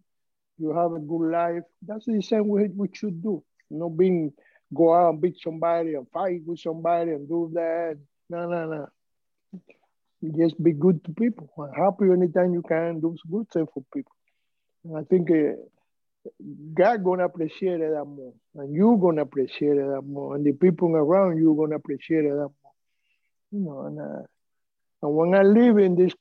[0.57, 1.63] you have a good life.
[1.81, 3.43] That's the same way we should do.
[3.69, 4.33] You know, being
[4.73, 7.97] go out and beat somebody and fight with somebody and do that.
[8.29, 8.87] No, no, no.
[10.37, 11.49] Just be good to people.
[11.75, 12.99] Help you anytime you can.
[12.99, 14.11] Do good thing for people.
[14.83, 15.53] And I think uh,
[16.73, 21.37] God gonna appreciate that more, and you gonna appreciate that more, and the people around
[21.37, 22.73] you gonna appreciate that more.
[23.51, 24.23] You know, and, uh,
[25.01, 26.13] and when I live in this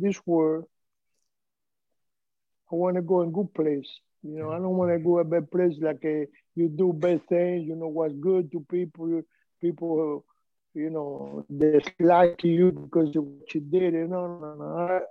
[0.00, 0.64] this world,
[2.72, 3.88] I want to go in good place.
[4.22, 6.24] You know, I don't want to go a bad place like a, uh,
[6.54, 7.66] you do bad things.
[7.66, 9.22] You know what's good to people.
[9.60, 10.24] People,
[10.74, 13.94] you know, they like you because of what you did.
[13.94, 14.64] You know, no, no.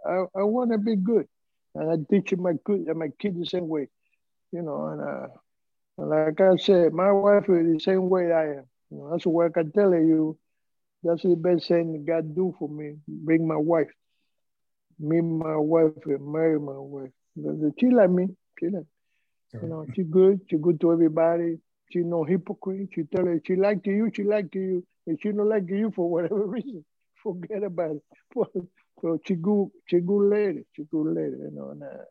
[0.06, 1.28] I, I, I want to be good,
[1.76, 3.88] and I teach my kid, my kid the same way.
[4.52, 5.28] You know, and, uh,
[5.98, 8.66] and like I said, my wife is the same way I am.
[8.90, 10.38] You know, that's what I can tell you.
[11.04, 12.98] That's the best thing God do for me.
[13.08, 13.90] Bring my wife,
[15.00, 17.12] me, my wife, and marry my wife.
[17.80, 18.28] She like me.
[18.60, 18.86] She like,
[19.62, 20.40] you know, she good.
[20.50, 21.60] She good to everybody.
[21.92, 22.90] She no hypocrite.
[22.94, 24.12] She tell her she like to you.
[24.14, 24.84] She like to you.
[25.08, 26.86] And she don't like you for whatever reason.
[27.24, 28.04] Forget about it.
[29.02, 29.70] So she good.
[29.88, 30.66] She good lady.
[30.76, 31.38] She good lady.
[31.38, 31.70] You know.
[31.72, 32.06] And, uh,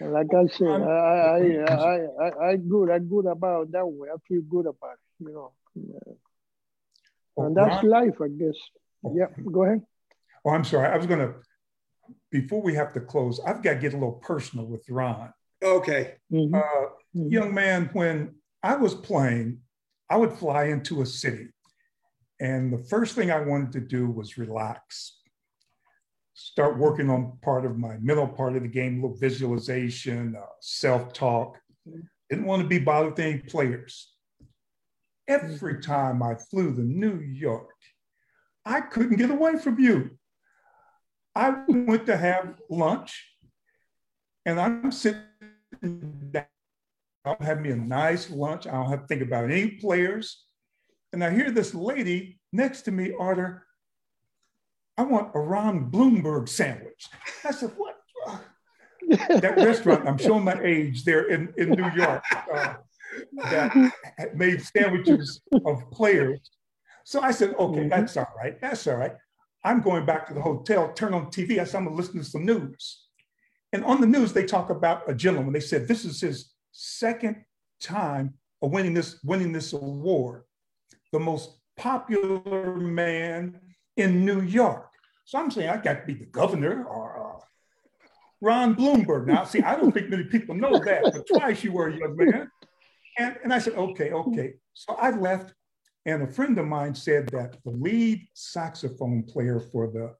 [0.00, 2.90] like I said, I I, I I I good.
[2.90, 4.08] I good about that way.
[4.12, 5.24] I feel good about it.
[5.24, 5.52] You know.
[7.36, 8.56] And that's life, I guess.
[9.14, 9.26] Yeah.
[9.50, 9.82] Go ahead.
[10.44, 10.88] Oh, I'm sorry.
[10.88, 11.34] I was gonna
[12.30, 15.32] before we have to close, I've got to get a little personal with Ron.
[15.62, 16.14] Okay.
[16.32, 16.54] Mm-hmm.
[16.54, 17.28] Uh, mm-hmm.
[17.28, 19.58] Young man, when I was playing,
[20.10, 21.48] I would fly into a city.
[22.40, 25.20] And the first thing I wanted to do was relax,
[26.34, 30.46] start working on part of my mental part of the game, a little visualization, uh,
[30.60, 31.58] self talk.
[32.30, 34.12] Didn't want to be bothered with any players.
[35.28, 37.70] Every time I flew to New York,
[38.64, 40.18] I couldn't get away from you.
[41.34, 43.24] I went to have lunch
[44.44, 45.24] and I'm sitting
[46.30, 46.46] down.
[47.24, 48.66] I'll have me a nice lunch.
[48.66, 50.44] I don't have to think about any players.
[51.12, 53.64] And I hear this lady next to me order,
[54.98, 57.08] I want a Ron Blomberg sandwich.
[57.44, 57.98] I said, what?
[59.08, 62.22] that restaurant, I'm showing my age there in, in New York,
[62.54, 62.74] uh,
[63.50, 63.92] that
[64.34, 66.40] made sandwiches of players.
[67.04, 67.88] So I said, okay, mm-hmm.
[67.88, 68.60] that's all right.
[68.60, 69.14] That's all right.
[69.64, 71.58] I'm going back to the hotel, turn on TV.
[71.58, 73.06] I said, I'm going to listen to some news.
[73.72, 75.52] And on the news, they talk about a gentleman.
[75.52, 77.44] They said this is his second
[77.80, 80.44] time of winning this, winning this award,
[81.12, 83.58] the most popular man
[83.96, 84.88] in New York.
[85.24, 87.44] So I'm saying I got to be the governor or uh,
[88.40, 89.26] Ron Blomberg.
[89.26, 92.16] Now, see, I don't think many people know that, but twice you were a young
[92.16, 92.50] man.
[93.18, 94.54] And, and I said, okay, okay.
[94.74, 95.54] So I left
[96.04, 100.14] and a friend of mine said that the lead saxophone player for the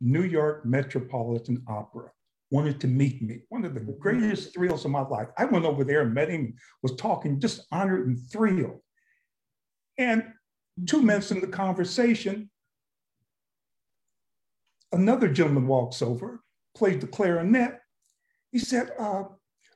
[0.00, 2.10] New York Metropolitan Opera
[2.50, 3.40] wanted to meet me.
[3.48, 5.28] One of the greatest thrills of my life.
[5.38, 8.80] I went over there and met him, was talking, just honored and thrilled.
[9.96, 10.24] And
[10.86, 12.50] two minutes in the conversation,
[14.94, 16.40] another gentleman walks over,
[16.74, 17.78] plays the clarinet.
[18.52, 19.24] He said, uh,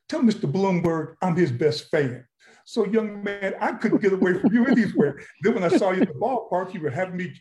[0.08, 0.50] Tell Mr.
[0.50, 2.24] Blomberg I'm his best fan.
[2.64, 5.20] So, young man, I couldn't get away from you anywhere.
[5.42, 7.32] then when I saw you in the ballpark, you were having me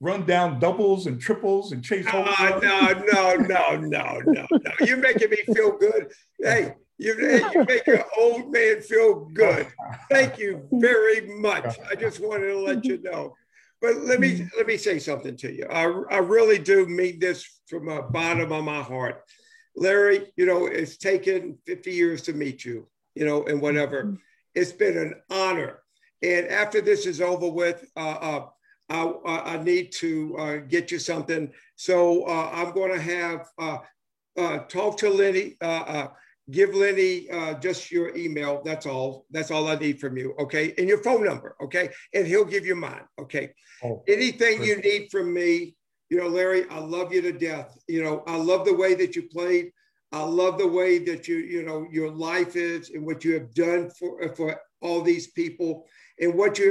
[0.00, 4.60] run down doubles and triples and chase home uh, no, no, no, no, no, no.
[4.80, 6.12] You're making me feel good.
[6.42, 9.68] Hey, you, you make an old man feel good.
[10.10, 11.78] Thank you very much.
[11.88, 13.36] I just wanted to let you know.
[13.82, 15.66] But let me let me say something to you.
[15.68, 19.24] I, I really do mean this from the bottom of my heart.
[19.74, 24.16] Larry, you know, it's taken 50 years to meet you, you know, and whatever.
[24.54, 25.80] It's been an honor.
[26.22, 28.46] And after this is over with, uh,
[28.90, 31.50] uh, I, I need to uh, get you something.
[31.74, 33.78] So uh, I'm going to have uh,
[34.38, 35.56] uh, talk to Lenny.
[36.48, 37.28] Uh, give Lenny
[37.60, 38.62] just your email.
[38.64, 39.26] That's all.
[39.30, 40.34] That's all I need from you.
[40.38, 41.56] Okay, and your phone number.
[41.62, 43.02] Okay, and he'll give you mine.
[43.20, 43.52] Okay.
[43.84, 44.68] Oh, Anything great.
[44.68, 45.74] you need from me,
[46.10, 47.76] you know, Larry, I love you to death.
[47.88, 49.72] You know, I love the way that you played.
[50.12, 53.54] I love the way that you, you know, your life is and what you have
[53.54, 55.86] done for for all these people
[56.20, 56.70] and what you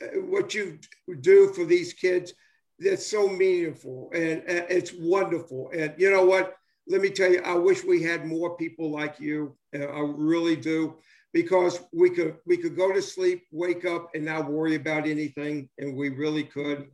[0.00, 0.78] have, what you
[1.20, 2.34] do for these kids.
[2.80, 5.70] That's so meaningful and, and it's wonderful.
[5.72, 6.54] And you know what?
[6.86, 9.56] Let me tell you, I wish we had more people like you.
[9.74, 10.96] Uh, I really do,
[11.32, 15.68] because we could we could go to sleep, wake up, and not worry about anything,
[15.78, 16.88] and we really could.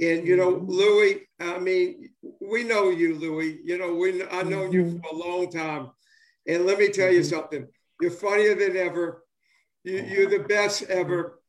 [0.00, 0.70] And you know, mm-hmm.
[0.70, 2.10] Luis, I mean,
[2.40, 3.58] we know you, Luis.
[3.64, 4.98] You know, we I know you mm-hmm.
[4.98, 5.90] for a long time.
[6.46, 7.28] And let me tell you mm-hmm.
[7.28, 7.66] something.
[8.00, 9.24] You're funnier than ever.
[9.84, 11.40] You, you're the best ever.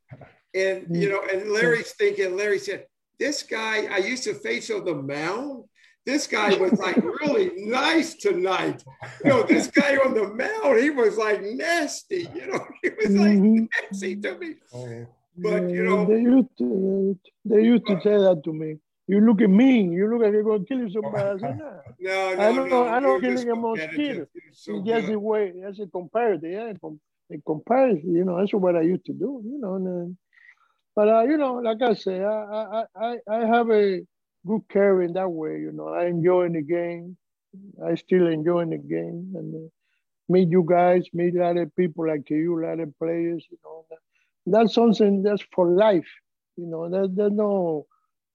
[0.53, 2.86] And you know, and Larry's thinking, Larry said,
[3.19, 5.65] This guy, I used to face on the mound.
[6.05, 8.83] This guy was like really nice tonight.
[9.23, 13.15] You know, this guy on the mound, he was like nasty, you know, he was
[13.15, 14.55] like nasty to me.
[14.73, 15.05] Oh,
[15.37, 18.77] but you know, they used to, they used to say that to me.
[19.09, 19.89] You look at me.
[19.89, 21.43] You look like you're gonna kill somebody.
[21.43, 21.51] I
[21.99, 22.87] no, no, I don't know.
[22.87, 24.27] I don't killing a mosquito.
[24.53, 26.51] So just the way that's a comparative.
[26.51, 26.73] Yeah,
[27.31, 28.13] a comparison.
[28.13, 29.41] You know, that's what I used to do.
[29.43, 30.17] You know, and,
[30.95, 34.01] but uh, you know, like I say, I, I I I have a
[34.49, 35.59] good care in that way.
[35.59, 37.17] You know, I enjoy the game.
[37.85, 39.69] I still enjoy the game and uh,
[40.29, 43.45] meet you guys, meet a lot of people like you, a lot of players.
[43.51, 43.85] You know,
[44.47, 46.11] that's something that's for life.
[46.57, 47.87] You know, there, there's no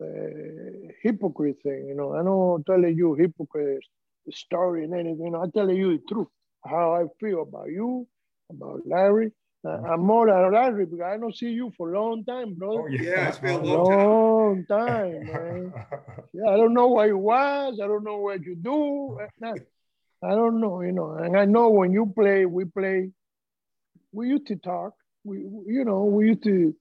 [0.02, 1.86] uh, hypocrite thing.
[1.88, 3.84] You know, I don't telling you hypocrite
[4.30, 5.26] story and anything.
[5.26, 6.28] You know, I telling you the truth,
[6.64, 8.06] how I feel about you,
[8.50, 9.32] about Larry.
[9.64, 12.84] Uh, I'm more than Larry because I don't see you for a long time, bro.
[12.84, 15.26] Oh, yeah, it's been a long, long time.
[15.26, 15.72] man.
[16.34, 17.80] yeah, I don't know where you was.
[17.82, 19.18] I don't know what you do.
[19.42, 21.12] I don't know, you know.
[21.12, 23.10] And I know when you play, we play.
[24.12, 24.94] We used to talk
[25.24, 26.74] we, you know, we used to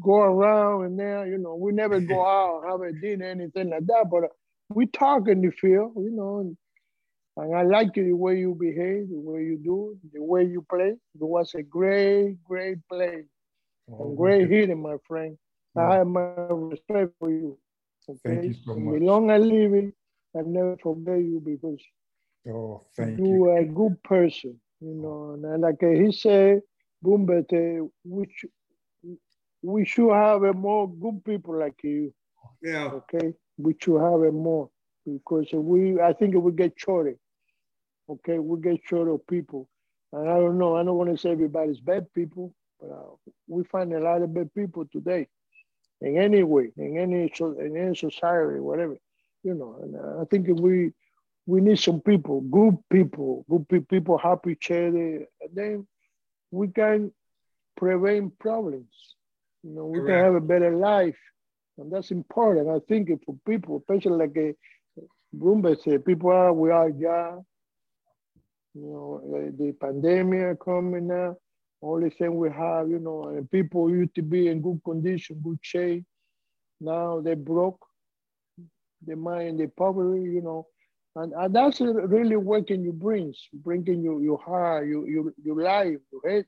[0.00, 3.86] go around and there, you know, we never go out, have a dinner, anything like
[3.86, 4.24] that, but
[4.68, 6.56] we talk in the field, you know, and,
[7.40, 10.90] and I like the way you behave, the way you do, the way you play.
[10.90, 13.24] It was a great, great play.
[13.90, 15.36] Oh, great hitting, my friend.
[15.76, 15.88] Yeah.
[15.88, 17.58] I have my respect for you.
[18.08, 18.20] Okay?
[18.24, 18.98] Thank you so much.
[19.00, 19.94] The long I live it,
[20.36, 21.80] I never forget you because
[22.48, 25.38] oh, thank you, you are a good person, you know.
[25.42, 26.60] And like he said,
[27.04, 28.44] Bumbet, which
[29.62, 32.12] we should have a more good people like you.
[32.62, 32.90] Yeah.
[32.92, 33.34] Okay.
[33.58, 34.70] We should have a more
[35.06, 37.16] because we, I think we get short.
[38.10, 38.38] Okay.
[38.38, 39.68] We get short of people.
[40.12, 40.76] And I don't know.
[40.76, 44.34] I don't want to say everybody's bad people, but uh, we find a lot of
[44.34, 45.28] bad people today.
[46.02, 48.96] In any way, in any in any society, whatever,
[49.42, 49.78] you know.
[49.82, 50.92] And uh, I think we
[51.46, 54.86] we need some people, good people, good pe- people happy, other.
[54.86, 55.86] And then
[56.50, 57.12] we can
[57.76, 58.92] prevent problems.
[59.62, 60.08] You know, we Correct.
[60.08, 61.18] can have a better life.
[61.78, 62.68] And that's important.
[62.68, 64.54] I think for people, especially like a
[65.36, 67.44] Rumba said, people are, we are young.
[68.74, 71.36] You know, the pandemic coming now,
[71.82, 75.58] only thing we have, you know, and people used to be in good condition, good
[75.60, 76.04] shape.
[76.80, 77.84] Now they broke,
[79.06, 80.66] they mind, the poverty, you know,
[81.16, 85.98] and, and that's really working your brains, bringing your, your heart, your, your, your life,
[86.12, 86.46] your head.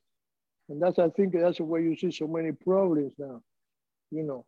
[0.69, 3.43] And that's, I think, that's why you see so many problems now.
[4.11, 4.47] You know,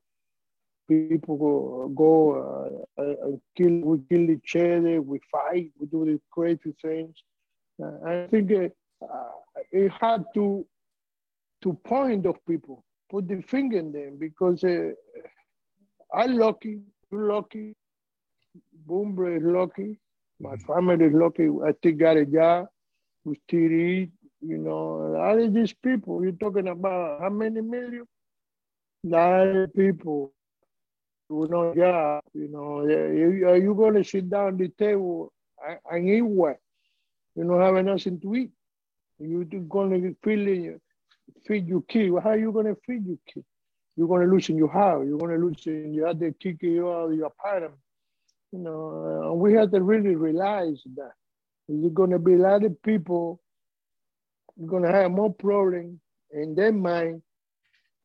[0.89, 6.21] people go, go uh, uh, kill, we kill each other, we fight, we do these
[6.31, 7.23] crazy things.
[7.83, 8.69] Uh, I think uh,
[9.73, 10.65] it had to,
[11.63, 14.91] to point of people, put the finger in them because uh,
[16.13, 17.75] I'm lucky, you're lucky,
[18.87, 19.99] Boomer is lucky,
[20.41, 21.49] my family is lucky.
[21.49, 22.67] I still got a job.
[23.25, 24.11] We still eat.
[24.41, 28.07] You know, All of these people, you're talking about how many million?
[29.11, 30.33] Of people
[31.29, 32.23] who no job.
[32.35, 35.33] You know, are you going to sit down the table
[35.91, 36.59] and eat what?
[37.35, 38.51] You don't have nothing to eat.
[39.19, 40.79] You're going to feed,
[41.47, 42.13] feed your kid.
[42.23, 43.45] How are you going to feed your kid?
[43.97, 45.05] You're going to lose in your house.
[45.07, 47.75] You're going to lose in your other out of your apartment.
[48.53, 51.13] You know, uh, we have to really realize that
[51.69, 53.41] there's going to be a lot of people
[54.67, 55.99] going to have more problems
[56.31, 57.23] in their mind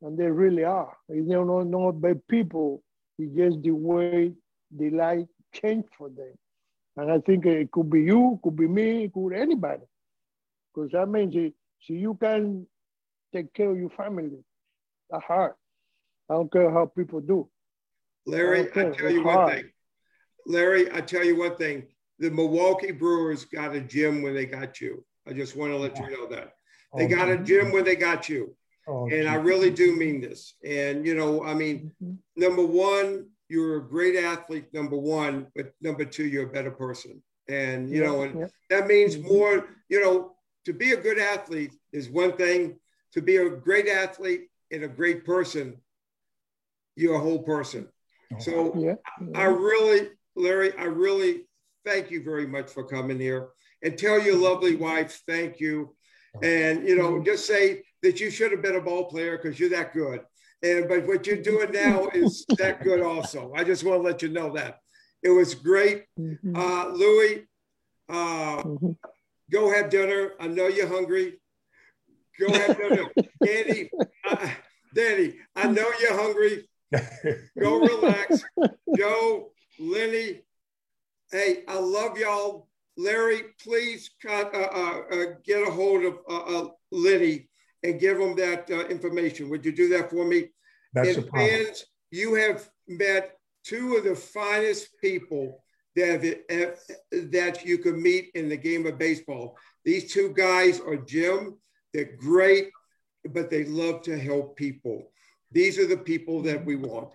[0.01, 0.95] than they really are.
[1.07, 2.83] You know, not by people.
[3.17, 4.33] It's just the way
[4.75, 6.33] the life changed for them.
[6.99, 9.83] And I think it could be you, could be me, could anybody.
[10.73, 12.67] Because that means it, so you can
[13.33, 14.31] take care of your family,
[15.09, 15.53] that's hard.
[16.29, 17.47] I don't care how people do.
[18.25, 19.53] Larry, I, I tell you one hard.
[19.53, 19.71] thing.
[20.45, 21.87] Larry, I tell you one thing.
[22.19, 25.05] The Milwaukee Brewers got a gym when they got you.
[25.25, 26.51] I just want to let you know that.
[26.97, 28.53] They oh, got a gym when they got you.
[28.89, 30.55] Oh, and I really do mean this.
[30.65, 32.15] And, you know, I mean, mm-hmm.
[32.35, 37.21] number one, you're a great athlete, number one, but number two, you're a better person.
[37.49, 38.47] And, you yeah, know, and yeah.
[38.69, 39.27] that means mm-hmm.
[39.27, 40.35] more, you know,
[40.65, 42.79] to be a good athlete is one thing.
[43.13, 45.77] To be a great athlete and a great person,
[46.95, 47.87] you're a whole person.
[48.31, 48.95] Oh, so yeah.
[49.33, 51.47] I really, Larry, I really
[51.83, 53.47] thank you very much for coming here
[53.81, 55.95] and tell your lovely wife thank you.
[56.43, 59.69] And, you know, just say that you should have been a ball player because you're
[59.69, 60.21] that good.
[60.61, 63.53] And, but what you're doing now is that good also.
[63.55, 64.79] I just want to let you know that.
[65.23, 66.05] It was great.
[66.19, 66.55] Mm-hmm.
[66.55, 67.39] Uh, Luis,
[68.09, 68.91] uh, mm-hmm.
[69.51, 70.31] go have dinner.
[70.39, 71.39] I know you're hungry.
[72.39, 73.05] Go have dinner.
[73.43, 73.89] Danny,
[74.29, 74.49] uh,
[74.93, 76.67] Danny, I know you're hungry.
[77.59, 78.43] Go relax.
[78.97, 80.41] Joe, Lenny,
[81.31, 82.67] hey, I love y'all.
[82.97, 87.48] Larry, please uh, uh, uh, get a hold of uh, uh, Lenny
[87.83, 89.49] and give them that uh, information.
[89.49, 90.49] Would you do that for me?
[90.93, 95.63] That's and fans, you have met two of the finest people
[95.95, 96.79] that, have,
[97.31, 99.57] that you could meet in the game of baseball.
[99.85, 101.57] These two guys are Jim.
[101.93, 102.69] They're great,
[103.29, 105.11] but they love to help people.
[105.51, 107.09] These are the people that we want.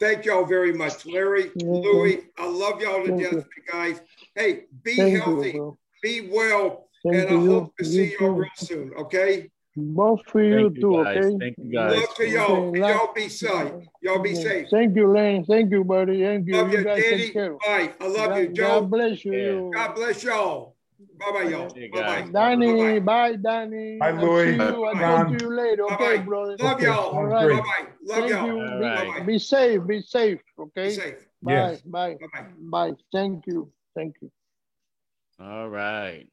[0.00, 2.22] Thank y'all very much, Larry, Luis.
[2.38, 4.00] I love y'all to death, guys.
[4.34, 8.30] Hey, be Thank healthy, you, be well, Thank and I hope to see you all
[8.30, 8.92] real soon.
[8.94, 9.50] Okay.
[9.76, 11.16] Both for you, you too, guys.
[11.16, 11.36] okay?
[11.38, 12.00] Thank you guys.
[12.00, 12.68] Love to y'all.
[12.68, 12.78] Okay.
[12.78, 13.72] Y'all be safe.
[14.02, 14.68] Y'all be safe.
[14.70, 15.44] Thank you, Lane.
[15.44, 16.22] Thank you, buddy.
[16.22, 16.56] Thank you.
[16.56, 17.30] Love you, you Danny.
[17.32, 17.92] Bye.
[18.00, 18.80] I love God, you, Joe.
[18.80, 19.32] God bless you.
[19.32, 19.70] Yeah.
[19.86, 20.76] God bless y'all.
[21.18, 21.68] Bye bye, y'all.
[21.68, 22.28] Bye bye.
[22.32, 23.98] Danny, bye, Danny.
[23.98, 24.60] Bye, Luis.
[24.60, 26.22] I'll talk to you later, okay, bye-bye.
[26.22, 26.56] brother?
[26.60, 26.84] Love okay.
[26.84, 27.16] y'all.
[27.16, 27.48] All right.
[27.48, 27.86] Bye bye.
[28.04, 29.06] Love Thank y'all.
[29.06, 29.20] You.
[29.20, 29.86] Be, be safe.
[29.86, 30.88] Be safe, okay?
[30.88, 31.26] Be safe.
[31.42, 31.52] Bye.
[31.52, 31.80] Yes.
[31.82, 32.16] Bye.
[32.32, 32.46] Bye.
[32.58, 32.92] Bye.
[33.12, 33.72] Thank you.
[33.96, 34.30] Thank you.
[35.40, 36.28] All right.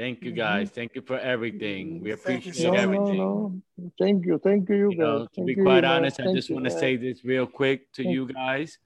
[0.00, 0.68] Thank you guys.
[0.68, 0.74] Mm-hmm.
[0.76, 2.00] Thank you for everything.
[2.00, 3.18] We appreciate no, everything.
[3.18, 3.62] No, no.
[3.76, 3.92] no.
[4.00, 4.40] Thank you.
[4.42, 4.98] Thank you, you guys.
[4.98, 8.24] Know, to be quite honest, I just want to say this real quick to you
[8.24, 8.78] guys.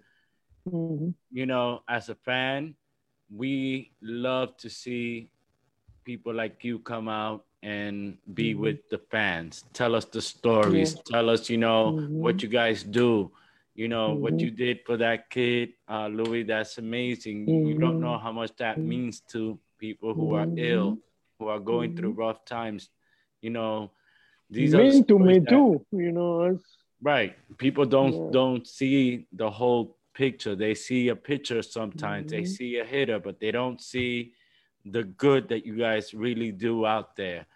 [0.68, 1.10] Mm-hmm.
[1.30, 2.74] You know, as a fan,
[3.30, 5.30] we love to see
[6.02, 8.62] people like you come out and be mm-hmm.
[8.62, 9.66] with the fans.
[9.72, 10.94] Tell us the stories.
[10.96, 11.02] Yeah.
[11.06, 12.18] Tell us, you know, mm-hmm.
[12.18, 13.30] what you guys do.
[13.76, 16.46] You know, what you did for that kid, uh, Luis.
[16.46, 17.48] That's amazing.
[17.48, 20.58] You don't know how much that means to people who are mm-hmm.
[20.58, 20.98] ill,
[21.38, 21.98] who are going mm-hmm.
[21.98, 22.88] through rough times.
[23.40, 23.90] You know,
[24.50, 25.84] these mean are to me that, too.
[25.92, 26.58] You know,
[27.02, 27.36] right.
[27.58, 28.30] People don't yeah.
[28.30, 30.54] don't see the whole picture.
[30.54, 32.32] They see a picture sometimes.
[32.32, 32.42] Mm-hmm.
[32.42, 34.32] They see a hitter, but they don't see
[34.84, 37.46] the good that you guys really do out there.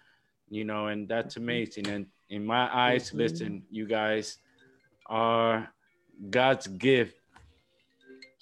[0.51, 1.45] You know, and that's mm-hmm.
[1.45, 1.89] amazing.
[1.89, 3.19] And in my eyes, mm-hmm.
[3.19, 4.39] listen, you guys
[5.07, 5.71] are
[6.31, 7.15] God's gift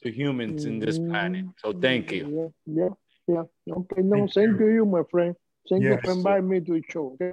[0.02, 1.46] to humans in this planet.
[1.58, 2.52] So thank you.
[2.66, 2.94] Yeah, yeah.
[3.28, 3.42] Yeah.
[3.68, 4.02] Okay.
[4.02, 4.58] No, Thank same you.
[4.58, 5.34] to you, my friend.
[5.68, 6.00] Thank yes.
[6.02, 7.16] you for inviting me to the show.
[7.20, 7.32] Okay.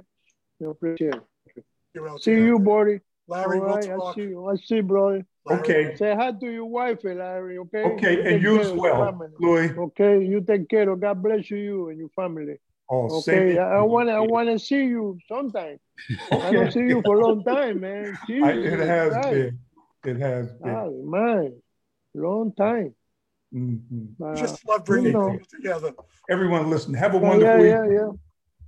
[0.62, 1.64] I appreciate it.
[1.94, 3.00] You're see you, buddy.
[3.26, 4.48] Larry, All right, we'll I see you.
[4.48, 5.24] I see, brother.
[5.50, 5.94] Okay.
[5.96, 7.58] Say hi to your wife, Larry.
[7.58, 7.84] Okay.
[7.84, 9.70] Okay, you and you as well, Luis.
[9.76, 11.00] Okay, you take care of.
[11.00, 12.56] God bless you and your family.
[12.90, 13.56] Oh, okay.
[13.56, 14.14] I want to.
[14.14, 15.78] I want to see you sometime.
[16.10, 16.42] Okay.
[16.46, 18.18] I don't see you for a long time, man.
[18.28, 19.32] I, it has right.
[19.32, 19.58] been.
[20.04, 20.70] It has been.
[20.70, 21.62] Oh, man,
[22.14, 22.94] long time.
[23.54, 24.22] Mm-hmm.
[24.22, 25.92] Uh, Just love bringing you know, people together.
[26.28, 26.92] Everyone, listen.
[26.94, 28.10] Have a wonderful yeah, yeah, yeah.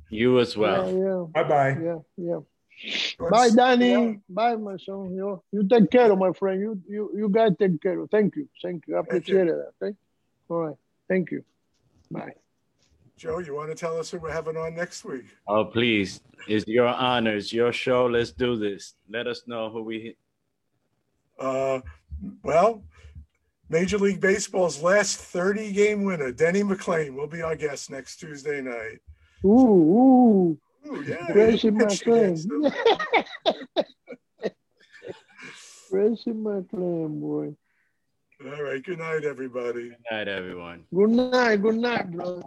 [0.09, 0.89] You as well.
[0.89, 1.25] Yeah, yeah.
[1.35, 1.77] Bye bye.
[1.83, 2.39] Yeah, yeah.
[3.31, 3.91] Bye, Danny.
[3.91, 4.13] Yeah.
[4.29, 5.15] Bye, my son.
[5.15, 6.61] You, you take care of my friend.
[6.61, 8.11] You you you guys take care of.
[8.11, 8.49] Thank you.
[8.63, 8.97] Thank you.
[8.97, 9.57] I appreciate it.
[9.83, 9.97] Okay.
[10.49, 10.77] All right.
[11.09, 11.45] Thank you.
[12.11, 12.35] Bye.
[13.17, 15.25] Joe, you want to tell us who we're having on next week?
[15.49, 16.21] Oh, please.
[16.47, 17.37] It's your honor.
[17.37, 18.07] It's your show.
[18.07, 18.95] Let's do this.
[19.09, 20.17] Let us know who we.
[21.39, 21.81] Uh,
[22.43, 22.83] well,
[23.69, 28.61] Major League Baseball's last 30 game winner, Denny McLain, will be our guest next Tuesday
[28.61, 29.01] night.
[29.45, 30.59] Ooh, ooh.
[30.87, 31.33] ooh yeah.
[31.33, 32.73] Gracie McLain.
[35.91, 37.55] Gracie McLain, boy.
[38.45, 38.83] All right.
[38.85, 39.89] Good night, everybody.
[39.91, 40.85] Good night, everyone.
[40.95, 41.57] Good night.
[41.57, 42.43] Good night, brother.